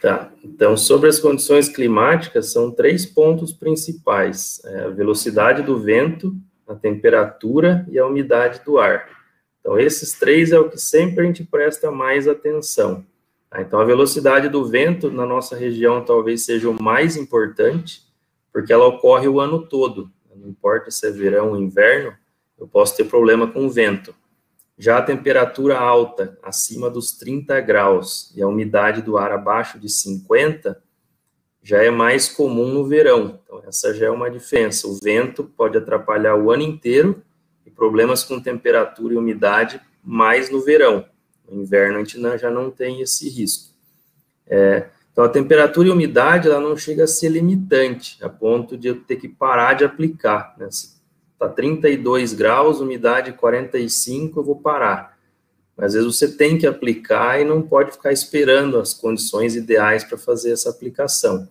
Tá, 0.00 0.30
então 0.42 0.76
sobre 0.76 1.08
as 1.08 1.18
condições 1.18 1.68
climáticas, 1.68 2.52
são 2.52 2.70
três 2.70 3.06
pontos 3.06 3.52
principais: 3.52 4.60
é 4.64 4.80
a 4.80 4.88
velocidade 4.88 5.62
do 5.62 5.78
vento, 5.78 6.34
a 6.66 6.74
temperatura 6.74 7.86
e 7.90 7.98
a 7.98 8.06
umidade 8.06 8.60
do 8.64 8.78
ar. 8.78 9.06
Então, 9.60 9.78
esses 9.78 10.12
três 10.12 10.52
é 10.52 10.58
o 10.58 10.68
que 10.68 10.76
sempre 10.76 11.22
a 11.22 11.26
gente 11.26 11.42
presta 11.42 11.90
mais 11.90 12.28
atenção. 12.28 13.04
Tá? 13.48 13.62
Então, 13.62 13.80
a 13.80 13.84
velocidade 13.84 14.50
do 14.50 14.66
vento 14.66 15.10
na 15.10 15.24
nossa 15.24 15.56
região 15.56 16.04
talvez 16.04 16.44
seja 16.44 16.68
o 16.68 16.82
mais 16.82 17.16
importante, 17.16 18.02
porque 18.52 18.74
ela 18.74 18.86
ocorre 18.86 19.26
o 19.26 19.40
ano 19.40 19.66
todo, 19.66 20.10
não 20.36 20.50
importa 20.50 20.90
se 20.90 21.06
é 21.06 21.10
verão 21.10 21.50
ou 21.50 21.56
inverno, 21.56 22.12
eu 22.58 22.66
posso 22.66 22.96
ter 22.96 23.04
problema 23.04 23.46
com 23.46 23.66
o 23.66 23.70
vento. 23.70 24.14
Já 24.76 24.98
a 24.98 25.02
temperatura 25.02 25.78
alta, 25.78 26.36
acima 26.42 26.90
dos 26.90 27.12
30 27.12 27.60
graus, 27.60 28.32
e 28.34 28.42
a 28.42 28.48
umidade 28.48 29.02
do 29.02 29.16
ar 29.16 29.30
abaixo 29.30 29.78
de 29.78 29.88
50, 29.88 30.82
já 31.62 31.82
é 31.82 31.90
mais 31.90 32.28
comum 32.28 32.68
no 32.68 32.86
verão. 32.86 33.40
Então, 33.42 33.62
essa 33.66 33.94
já 33.94 34.06
é 34.06 34.10
uma 34.10 34.30
diferença. 34.30 34.86
O 34.86 34.98
vento 35.02 35.44
pode 35.44 35.78
atrapalhar 35.78 36.36
o 36.36 36.50
ano 36.50 36.62
inteiro 36.62 37.22
e 37.64 37.70
problemas 37.70 38.22
com 38.22 38.40
temperatura 38.40 39.14
e 39.14 39.16
umidade 39.16 39.80
mais 40.02 40.50
no 40.50 40.60
verão. 40.60 41.06
No 41.48 41.62
inverno, 41.62 41.96
a 41.96 42.04
gente 42.04 42.20
já 42.38 42.50
não 42.50 42.70
tem 42.70 43.00
esse 43.00 43.28
risco. 43.30 43.72
É, 44.46 44.88
então, 45.10 45.24
a 45.24 45.28
temperatura 45.28 45.88
e 45.88 45.90
umidade 45.90 46.48
ela 46.48 46.60
não 46.60 46.76
chega 46.76 47.04
a 47.04 47.06
ser 47.06 47.28
limitante, 47.28 48.18
a 48.22 48.28
ponto 48.28 48.76
de 48.76 48.88
eu 48.88 49.00
ter 49.00 49.16
que 49.16 49.28
parar 49.28 49.74
de 49.74 49.84
aplicar. 49.84 50.54
Né? 50.58 50.68
Se 50.70 50.93
Está 51.34 51.48
32 51.48 52.32
graus, 52.32 52.80
umidade 52.80 53.32
45, 53.32 54.40
eu 54.40 54.44
vou 54.44 54.56
parar. 54.56 55.18
Mas 55.76 55.86
às 55.86 55.94
vezes 55.94 56.16
você 56.16 56.36
tem 56.36 56.56
que 56.56 56.66
aplicar 56.66 57.40
e 57.40 57.44
não 57.44 57.60
pode 57.60 57.92
ficar 57.92 58.12
esperando 58.12 58.78
as 58.78 58.94
condições 58.94 59.56
ideais 59.56 60.04
para 60.04 60.16
fazer 60.16 60.52
essa 60.52 60.70
aplicação. 60.70 61.48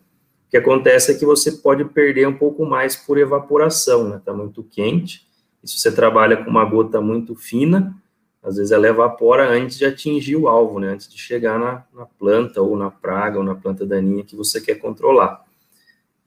O 0.47 0.49
que 0.49 0.57
acontece 0.57 1.11
é 1.11 1.15
que 1.15 1.25
você 1.25 1.51
pode 1.51 1.83
perder 1.85 2.27
um 2.27 2.37
pouco 2.37 2.65
mais 2.65 2.95
por 2.95 3.17
evaporação, 3.17 4.07
né? 4.07 4.17
Está 4.17 4.33
muito 4.33 4.63
quente, 4.63 5.27
E 5.63 5.67
se 5.67 5.79
você 5.79 5.91
trabalha 5.91 6.37
com 6.37 6.49
uma 6.49 6.65
gota 6.65 7.01
muito 7.01 7.35
fina, 7.35 7.95
às 8.41 8.57
vezes 8.57 8.71
ela 8.71 8.87
evapora 8.87 9.49
antes 9.49 9.77
de 9.77 9.85
atingir 9.85 10.35
o 10.35 10.47
alvo, 10.47 10.79
né? 10.79 10.89
Antes 10.89 11.09
de 11.09 11.17
chegar 11.17 11.57
na, 11.57 11.85
na 11.93 12.05
planta 12.05 12.61
ou 12.61 12.77
na 12.77 12.91
praga 12.91 13.37
ou 13.37 13.43
na 13.43 13.55
planta 13.55 13.85
daninha 13.85 14.23
que 14.23 14.35
você 14.35 14.59
quer 14.61 14.75
controlar. 14.75 15.43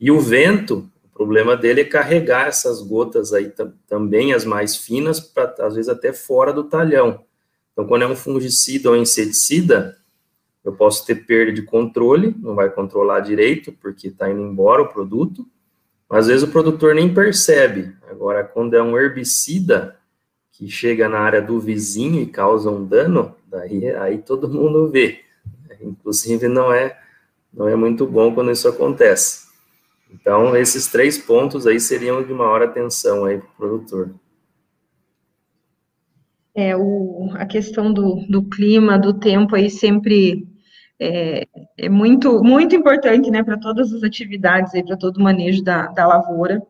E 0.01 0.11
o 0.11 0.21
vento, 0.21 0.91
o 1.17 1.25
problema 1.25 1.57
dele 1.57 1.81
é 1.81 1.85
carregar 1.85 2.47
essas 2.47 2.83
gotas 2.83 3.33
aí 3.33 3.51
também 3.89 4.35
as 4.35 4.45
mais 4.45 4.77
finas, 4.77 5.19
para 5.19 5.55
às 5.61 5.75
vezes 5.75 5.89
até 5.89 6.13
fora 6.13 6.53
do 6.53 6.65
talhão. 6.65 7.25
Então, 7.73 7.87
quando 7.87 8.03
é 8.03 8.07
um 8.07 8.15
fungicida 8.15 8.91
ou 8.91 8.97
inseticida, 8.97 9.97
eu 10.63 10.73
posso 10.73 11.07
ter 11.07 11.15
perda 11.25 11.53
de 11.53 11.63
controle, 11.63 12.37
não 12.39 12.55
vai 12.55 12.69
controlar 12.69 13.21
direito, 13.21 13.73
porque 13.73 14.09
está 14.09 14.31
indo 14.31 14.43
embora 14.43 14.83
o 14.83 14.89
produto, 14.89 15.47
mas 16.07 16.25
às 16.25 16.27
vezes 16.27 16.43
o 16.43 16.53
produtor 16.53 16.95
nem 16.95 17.15
percebe. 17.15 17.97
Agora, 18.11 18.45
quando 18.45 18.75
é 18.75 18.83
um 18.83 18.99
herbicida 18.99 19.97
que 20.53 20.69
chega 20.69 21.09
na 21.09 21.21
área 21.21 21.41
do 21.41 21.59
vizinho 21.59 22.21
e 22.21 22.27
causa 22.27 22.71
um 22.71 22.85
dano, 22.85 23.35
daí 23.47 23.89
aí 23.89 24.19
todo 24.19 24.51
mundo 24.51 24.91
vê. 24.91 25.21
Inclusive, 25.81 26.47
não 26.47 26.71
é, 26.71 26.99
não 27.51 27.67
é 27.67 27.75
muito 27.75 28.07
bom 28.07 28.35
quando 28.35 28.51
isso 28.51 28.69
acontece. 28.69 29.46
Então, 30.21 30.57
esses 30.57 30.87
três 30.87 31.19
pontos 31.19 31.67
aí 31.67 31.79
seriam 31.79 32.23
de 32.23 32.33
maior 32.33 32.63
atenção 32.63 33.25
aí 33.25 33.39
para 33.39 33.49
o 33.49 33.57
produtor. 33.57 34.15
É, 36.55 36.75
o, 36.75 37.31
a 37.35 37.45
questão 37.45 37.93
do, 37.93 38.25
do 38.29 38.43
clima, 38.43 38.99
do 38.99 39.13
tempo 39.13 39.55
aí 39.55 39.69
sempre 39.69 40.49
é, 40.99 41.47
é 41.77 41.89
muito, 41.89 42.43
muito 42.43 42.75
importante, 42.75 43.31
né, 43.31 43.43
para 43.43 43.59
todas 43.59 43.93
as 43.93 44.03
atividades 44.03 44.75
aí, 44.75 44.83
para 44.83 44.97
todo 44.97 45.19
o 45.19 45.23
manejo 45.23 45.63
da, 45.63 45.89
da 45.89 46.07
lavoura. 46.07 46.63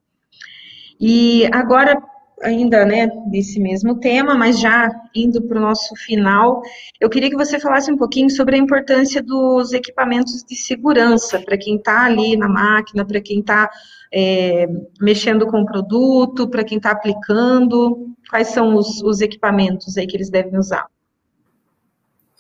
E 1.00 1.48
agora, 1.52 2.02
ainda, 2.42 2.85
né, 2.85 3.09
desse 3.31 3.59
mesmo 3.59 3.99
tema, 3.99 4.35
mas 4.35 4.61
já 4.61 4.90
indo 5.14 5.42
para 5.42 5.59
o 5.59 5.61
nosso 5.61 5.94
final, 5.96 6.62
eu 7.01 7.09
queria 7.09 7.31
que 7.31 7.37
você 7.37 7.59
falasse 7.59 7.90
um 7.90 7.96
pouquinho 7.96 8.31
sobre 8.31 8.57
a 8.57 8.59
importância 8.59 9.22
dos 9.22 9.72
equipamentos 9.72 10.44
de 10.44 10.55
segurança 10.55 11.40
para 11.40 11.57
quem 11.57 11.77
está 11.77 12.05
ali 12.05 12.37
na 12.37 12.49
máquina, 12.49 13.05
para 13.05 13.20
quem 13.20 13.40
está 13.40 13.70
é, 14.12 14.66
mexendo 15.01 15.46
com 15.46 15.62
o 15.62 15.66
produto, 15.66 16.49
para 16.49 16.64
quem 16.64 16.77
está 16.77 16.90
aplicando, 16.90 18.14
quais 18.29 18.49
são 18.49 18.75
os, 18.77 19.03
os 19.03 19.20
equipamentos 19.20 19.96
aí 19.96 20.07
que 20.07 20.16
eles 20.16 20.31
devem 20.31 20.59
usar? 20.59 20.87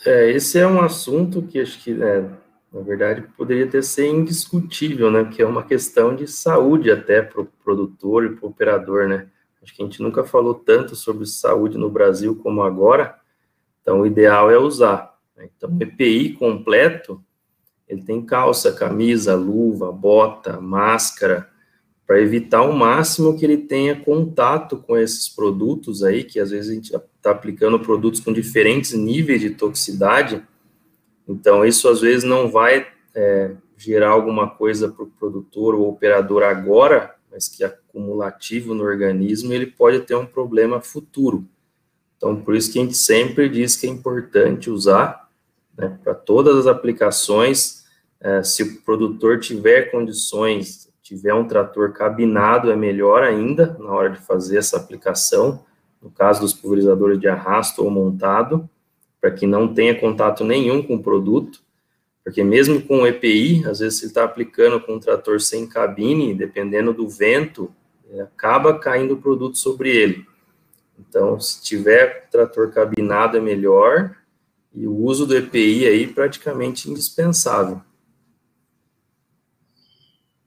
É, 0.04 0.30
esse 0.30 0.58
é 0.58 0.66
um 0.66 0.80
assunto 0.80 1.42
que 1.42 1.58
acho 1.58 1.82
que, 1.82 1.90
é, 2.02 2.20
na 2.72 2.80
verdade, 2.82 3.22
poderia 3.36 3.64
até 3.64 3.80
ser 3.80 4.06
indiscutível, 4.08 5.10
né? 5.10 5.24
Que 5.24 5.42
é 5.42 5.46
uma 5.46 5.64
questão 5.64 6.14
de 6.14 6.28
saúde 6.28 6.90
até 6.90 7.22
para 7.22 7.40
o 7.40 7.48
produtor 7.64 8.26
e 8.26 8.36
para 8.36 8.46
o 8.46 8.50
operador, 8.50 9.08
né? 9.08 9.26
Acho 9.66 9.74
que 9.74 9.82
a 9.82 9.84
gente 9.84 10.00
nunca 10.00 10.22
falou 10.22 10.54
tanto 10.54 10.94
sobre 10.94 11.26
saúde 11.26 11.76
no 11.76 11.90
Brasil 11.90 12.36
como 12.36 12.62
agora, 12.62 13.16
então 13.82 14.02
o 14.02 14.06
ideal 14.06 14.48
é 14.48 14.56
usar. 14.56 15.18
Né? 15.36 15.48
Então, 15.56 15.68
o 15.68 15.82
EPI 15.82 16.34
completo, 16.34 17.20
ele 17.88 18.00
tem 18.02 18.24
calça, 18.24 18.72
camisa, 18.72 19.34
luva, 19.34 19.90
bota, 19.90 20.60
máscara, 20.60 21.50
para 22.06 22.20
evitar 22.20 22.58
ao 22.58 22.72
máximo 22.72 23.36
que 23.36 23.44
ele 23.44 23.56
tenha 23.56 23.96
contato 23.96 24.76
com 24.76 24.96
esses 24.96 25.28
produtos 25.28 26.04
aí, 26.04 26.22
que 26.22 26.38
às 26.38 26.52
vezes 26.52 26.70
a 26.70 26.74
gente 26.74 26.94
está 26.94 27.32
aplicando 27.32 27.80
produtos 27.80 28.20
com 28.20 28.32
diferentes 28.32 28.92
níveis 28.92 29.40
de 29.40 29.50
toxicidade, 29.50 30.44
então 31.26 31.64
isso 31.64 31.88
às 31.88 32.00
vezes 32.00 32.22
não 32.22 32.48
vai 32.48 32.86
é, 33.12 33.56
gerar 33.76 34.10
alguma 34.10 34.48
coisa 34.48 34.88
para 34.88 35.02
o 35.02 35.10
produtor 35.10 35.74
ou 35.74 35.88
operador 35.88 36.44
agora, 36.44 37.15
mas 37.30 37.48
que 37.48 37.64
é 37.64 37.66
acumulativo 37.66 38.74
no 38.74 38.84
organismo, 38.84 39.52
ele 39.52 39.66
pode 39.66 40.00
ter 40.00 40.14
um 40.14 40.26
problema 40.26 40.80
futuro. 40.80 41.46
Então, 42.16 42.40
por 42.40 42.54
isso 42.54 42.72
que 42.72 42.78
a 42.78 42.82
gente 42.82 42.96
sempre 42.96 43.48
diz 43.48 43.76
que 43.76 43.86
é 43.86 43.90
importante 43.90 44.70
usar 44.70 45.28
né, 45.76 45.98
para 46.02 46.14
todas 46.14 46.56
as 46.56 46.66
aplicações, 46.66 47.84
é, 48.20 48.42
se 48.42 48.62
o 48.62 48.82
produtor 48.82 49.38
tiver 49.38 49.90
condições 49.90 50.86
tiver 51.06 51.32
um 51.32 51.46
trator 51.46 51.92
cabinado, 51.92 52.68
é 52.68 52.74
melhor 52.74 53.22
ainda 53.22 53.76
na 53.78 53.92
hora 53.92 54.10
de 54.10 54.18
fazer 54.18 54.58
essa 54.58 54.76
aplicação, 54.76 55.64
no 56.02 56.10
caso 56.10 56.40
dos 56.40 56.52
pulverizadores 56.52 57.20
de 57.20 57.28
arrasto 57.28 57.84
ou 57.84 57.90
montado, 57.90 58.68
para 59.20 59.30
que 59.30 59.46
não 59.46 59.72
tenha 59.72 59.94
contato 59.94 60.42
nenhum 60.42 60.82
com 60.82 60.96
o 60.96 61.02
produto, 61.02 61.62
porque 62.26 62.42
mesmo 62.42 62.82
com 62.82 63.02
o 63.02 63.06
EPI, 63.06 63.64
às 63.68 63.78
vezes 63.78 64.02
ele 64.02 64.10
está 64.10 64.24
aplicando 64.24 64.80
com 64.80 64.94
um 64.94 64.98
trator 64.98 65.40
sem 65.40 65.64
cabine, 65.64 66.34
dependendo 66.34 66.92
do 66.92 67.08
vento, 67.08 67.72
é, 68.10 68.20
acaba 68.20 68.80
caindo 68.80 69.14
o 69.14 69.16
produto 69.16 69.56
sobre 69.56 69.90
ele. 69.90 70.26
Então, 70.98 71.38
se 71.38 71.62
tiver 71.62 72.28
trator 72.28 72.72
cabinado 72.72 73.36
é 73.36 73.40
melhor, 73.40 74.16
e 74.74 74.88
o 74.88 74.92
uso 74.92 75.24
do 75.24 75.36
EPI 75.36 75.86
aí 75.86 76.08
praticamente 76.08 76.90
indispensável. 76.90 77.80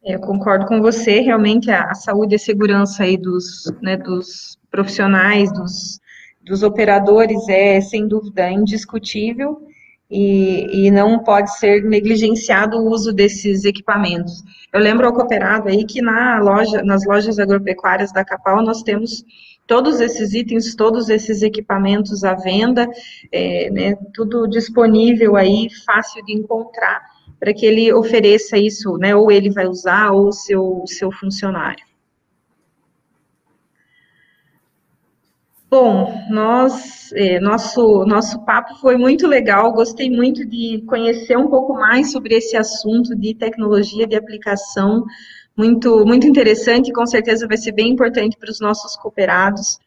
É, 0.03 0.15
eu 0.15 0.19
concordo 0.19 0.65
com 0.65 0.81
você, 0.81 1.21
realmente 1.21 1.71
a, 1.71 1.91
a, 1.91 1.95
saúde 1.95 2.33
e 2.33 2.35
a 2.35 2.39
segurança 2.39 3.03
aí 3.03 3.15
dos, 3.15 3.71
né, 3.81 3.95
dos 3.95 4.59
profissionais, 4.69 5.49
dos, 5.53 6.01
dos 6.41 6.61
operadores 6.61 7.47
é, 7.47 7.79
sem 7.79 8.05
dúvida, 8.05 8.51
indiscutível 8.51 9.68
e, 10.09 10.87
e 10.87 10.91
não 10.91 11.19
pode 11.19 11.55
ser 11.57 11.83
negligenciado 11.83 12.77
o 12.77 12.89
uso 12.89 13.13
desses 13.13 13.63
equipamentos. 13.63 14.43
Eu 14.73 14.79
lembro 14.79 15.05
ao 15.05 15.13
cooperado 15.13 15.69
aí 15.69 15.85
que 15.85 16.01
na 16.01 16.39
loja, 16.39 16.81
nas 16.81 17.05
lojas 17.05 17.37
agropecuárias 17.37 18.11
da 18.11 18.25
Capal 18.25 18.63
nós 18.63 18.81
temos 18.81 19.23
todos 19.67 19.99
esses 19.99 20.33
itens, 20.33 20.73
todos 20.73 21.09
esses 21.09 21.43
equipamentos 21.43 22.23
à 22.23 22.33
venda, 22.33 22.89
é, 23.31 23.69
né, 23.69 23.95
tudo 24.15 24.47
disponível 24.47 25.35
aí, 25.35 25.67
fácil 25.85 26.25
de 26.25 26.33
encontrar 26.33 27.01
para 27.39 27.53
que 27.53 27.65
ele 27.65 27.93
ofereça 27.93 28.57
isso, 28.57 28.97
né, 28.97 29.15
ou 29.15 29.31
ele 29.31 29.51
vai 29.51 29.67
usar, 29.67 30.11
ou 30.11 30.27
o 30.27 30.31
seu, 30.31 30.83
seu 30.87 31.11
funcionário. 31.11 31.88
Bom, 35.69 36.25
nós, 36.31 37.11
é, 37.13 37.39
nosso, 37.39 38.03
nosso 38.05 38.43
papo 38.43 38.73
foi 38.81 38.97
muito 38.97 39.27
legal, 39.27 39.71
gostei 39.71 40.09
muito 40.09 40.43
de 40.43 40.83
conhecer 40.87 41.37
um 41.37 41.47
pouco 41.47 41.73
mais 41.73 42.11
sobre 42.11 42.33
esse 42.33 42.57
assunto 42.57 43.15
de 43.15 43.35
tecnologia 43.35 44.07
de 44.07 44.15
aplicação, 44.15 45.05
muito, 45.55 46.03
muito 46.07 46.25
interessante, 46.25 46.91
com 46.91 47.05
certeza 47.05 47.47
vai 47.47 47.55
ser 47.55 47.71
bem 47.73 47.91
importante 47.91 48.35
para 48.35 48.49
os 48.49 48.59
nossos 48.59 48.95
cooperados. 48.95 49.77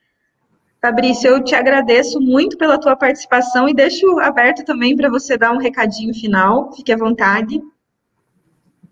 Fabrício, 0.80 1.28
eu 1.28 1.42
te 1.42 1.56
agradeço 1.56 2.20
muito 2.20 2.56
pela 2.56 2.78
tua 2.78 2.94
participação 2.94 3.68
e 3.68 3.74
deixo 3.74 4.20
aberto 4.20 4.64
também 4.64 4.94
para 4.96 5.10
você 5.10 5.36
dar 5.36 5.52
um 5.52 5.58
recadinho 5.58 6.14
final, 6.14 6.72
fique 6.72 6.92
à 6.92 6.96
vontade. 6.96 7.60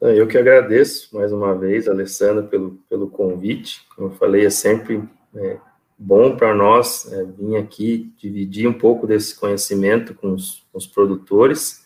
Eu 0.00 0.26
que 0.26 0.38
agradeço 0.38 1.14
mais 1.14 1.30
uma 1.30 1.54
vez, 1.54 1.86
Alessandra, 1.86 2.42
pelo, 2.42 2.80
pelo 2.88 3.08
convite. 3.08 3.86
Como 3.94 4.08
eu 4.08 4.12
falei, 4.12 4.46
é 4.46 4.50
sempre 4.50 5.02
é, 5.36 5.58
bom 6.02 6.34
para 6.34 6.54
nós 6.54 7.06
é, 7.12 7.24
vir 7.24 7.56
aqui 7.56 8.10
dividir 8.16 8.66
um 8.66 8.72
pouco 8.72 9.06
desse 9.06 9.38
conhecimento 9.38 10.14
com 10.14 10.32
os, 10.32 10.66
com 10.72 10.78
os 10.78 10.86
produtores. 10.86 11.84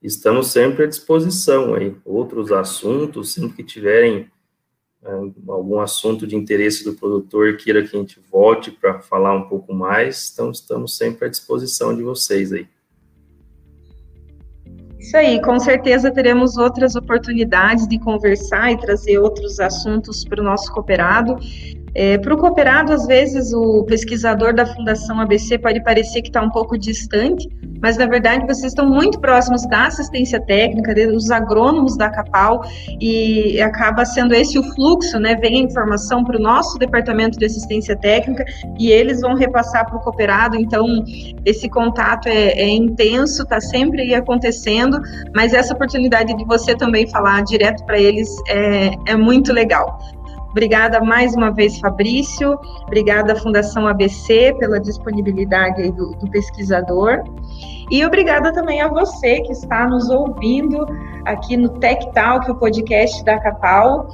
Estamos 0.00 0.52
sempre 0.52 0.84
à 0.84 0.86
disposição 0.86 1.74
aí. 1.74 1.94
Outros 2.04 2.52
assuntos, 2.52 3.32
sempre 3.32 3.56
que 3.56 3.64
tiverem 3.64 4.30
é, 5.02 5.10
algum 5.48 5.80
assunto 5.80 6.28
de 6.28 6.36
interesse 6.36 6.84
do 6.84 6.94
produtor 6.94 7.56
queira 7.56 7.82
que 7.82 7.96
a 7.96 7.98
gente 7.98 8.20
volte 8.30 8.70
para 8.70 9.00
falar 9.00 9.34
um 9.34 9.48
pouco 9.48 9.74
mais, 9.74 10.30
então 10.32 10.52
estamos 10.52 10.96
sempre 10.96 11.26
à 11.26 11.28
disposição 11.28 11.94
de 11.94 12.04
vocês 12.04 12.52
aí. 12.52 12.68
Isso 15.00 15.16
aí, 15.16 15.40
com 15.40 15.58
certeza 15.58 16.12
teremos 16.12 16.58
outras 16.58 16.94
oportunidades 16.94 17.88
de 17.88 17.98
conversar 17.98 18.70
e 18.70 18.78
trazer 18.78 19.18
outros 19.18 19.58
assuntos 19.58 20.24
para 20.24 20.40
o 20.40 20.44
nosso 20.44 20.70
cooperado. 20.72 21.36
É, 21.94 22.18
Para 22.18 22.34
o 22.34 22.36
cooperado, 22.36 22.92
às 22.92 23.06
vezes, 23.06 23.52
o 23.52 23.84
pesquisador 23.84 24.54
da 24.54 24.64
Fundação 24.64 25.20
ABC 25.20 25.58
pode 25.58 25.82
parecer 25.82 26.22
que 26.22 26.28
está 26.28 26.40
um 26.40 26.50
pouco 26.50 26.78
distante, 26.78 27.48
mas 27.82 27.96
na 27.96 28.06
verdade 28.06 28.46
vocês 28.46 28.72
estão 28.72 28.88
muito 28.88 29.18
próximos 29.20 29.66
da 29.66 29.86
assistência 29.86 30.40
técnica, 30.40 30.94
dos 30.94 31.30
agrônomos 31.30 31.96
da 31.96 32.10
CAPAL, 32.10 32.62
e 33.00 33.60
acaba 33.60 34.04
sendo 34.04 34.34
esse 34.34 34.58
o 34.58 34.62
fluxo, 34.74 35.18
né? 35.18 35.34
Vem 35.36 35.60
a 35.60 35.64
informação 35.64 36.22
para 36.22 36.36
o 36.36 36.40
nosso 36.40 36.78
departamento 36.78 37.38
de 37.38 37.44
assistência 37.46 37.96
técnica 37.96 38.44
e 38.78 38.90
eles 38.90 39.20
vão 39.20 39.34
repassar 39.34 39.86
para 39.86 39.96
o 39.96 40.00
cooperado, 40.00 40.56
então 40.56 40.86
esse 41.44 41.68
contato 41.68 42.28
é, 42.28 42.50
é 42.52 42.68
intenso, 42.68 43.42
está 43.42 43.60
sempre 43.60 44.14
acontecendo, 44.14 45.00
mas 45.34 45.54
essa 45.54 45.74
oportunidade 45.74 46.36
de 46.36 46.44
você 46.44 46.74
também 46.74 47.08
falar 47.08 47.42
direto 47.42 47.84
para 47.84 47.98
eles 47.98 48.28
é, 48.48 48.90
é 49.06 49.16
muito 49.16 49.52
legal. 49.52 49.98
Obrigada 50.50 51.00
mais 51.00 51.34
uma 51.34 51.50
vez, 51.50 51.78
Fabrício. 51.78 52.58
Obrigada, 52.82 53.36
Fundação 53.36 53.86
ABC, 53.86 54.54
pela 54.58 54.80
disponibilidade 54.80 55.92
do, 55.92 56.10
do, 56.16 56.28
pesquisador. 56.28 57.22
E 57.90 58.04
obrigada 58.04 58.52
também 58.52 58.80
a 58.80 58.88
você 58.88 59.40
que 59.42 59.52
está 59.52 59.86
nos 59.86 60.10
ouvindo 60.10 60.86
aqui 61.24 61.56
no 61.56 61.68
Tech 61.68 62.12
Talk, 62.12 62.50
o 62.50 62.56
podcast 62.56 63.24
da 63.24 63.38
Capal. 63.38 64.08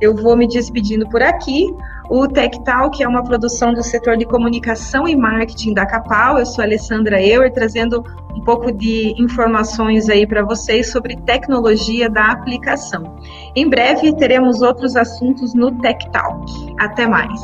Eu 0.00 0.16
vou 0.16 0.34
me 0.34 0.48
despedindo 0.48 1.06
por 1.08 1.22
aqui. 1.22 1.74
O 2.14 2.28
Tech 2.28 2.62
Talk 2.62 3.02
é 3.02 3.08
uma 3.08 3.24
produção 3.24 3.72
do 3.72 3.82
setor 3.82 4.18
de 4.18 4.26
comunicação 4.26 5.08
e 5.08 5.16
marketing 5.16 5.72
da 5.72 5.86
Capal. 5.86 6.38
Eu 6.38 6.44
sou 6.44 6.62
Alessandra 6.62 7.18
Euer, 7.22 7.50
trazendo 7.50 8.04
um 8.36 8.40
pouco 8.42 8.70
de 8.70 9.14
informações 9.18 10.10
aí 10.10 10.26
para 10.26 10.42
vocês 10.44 10.92
sobre 10.92 11.16
tecnologia 11.16 12.10
da 12.10 12.26
aplicação. 12.26 13.16
Em 13.56 13.66
breve 13.66 14.14
teremos 14.14 14.60
outros 14.60 14.94
assuntos 14.94 15.54
no 15.54 15.72
Tech 15.80 16.06
Talk. 16.10 16.44
Até 16.78 17.06
mais. 17.06 17.40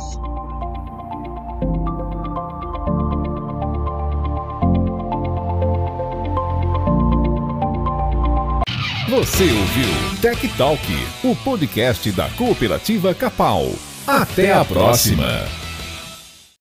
Você 9.09 9.45
ouviu 9.45 10.21
Tech 10.21 10.47
Talk, 10.55 10.79
o 11.23 11.35
podcast 11.37 12.11
da 12.11 12.29
Cooperativa 12.37 13.15
Capal. 13.15 13.63
Até 14.11 14.51
a 14.51 14.65
próxima! 14.65 15.45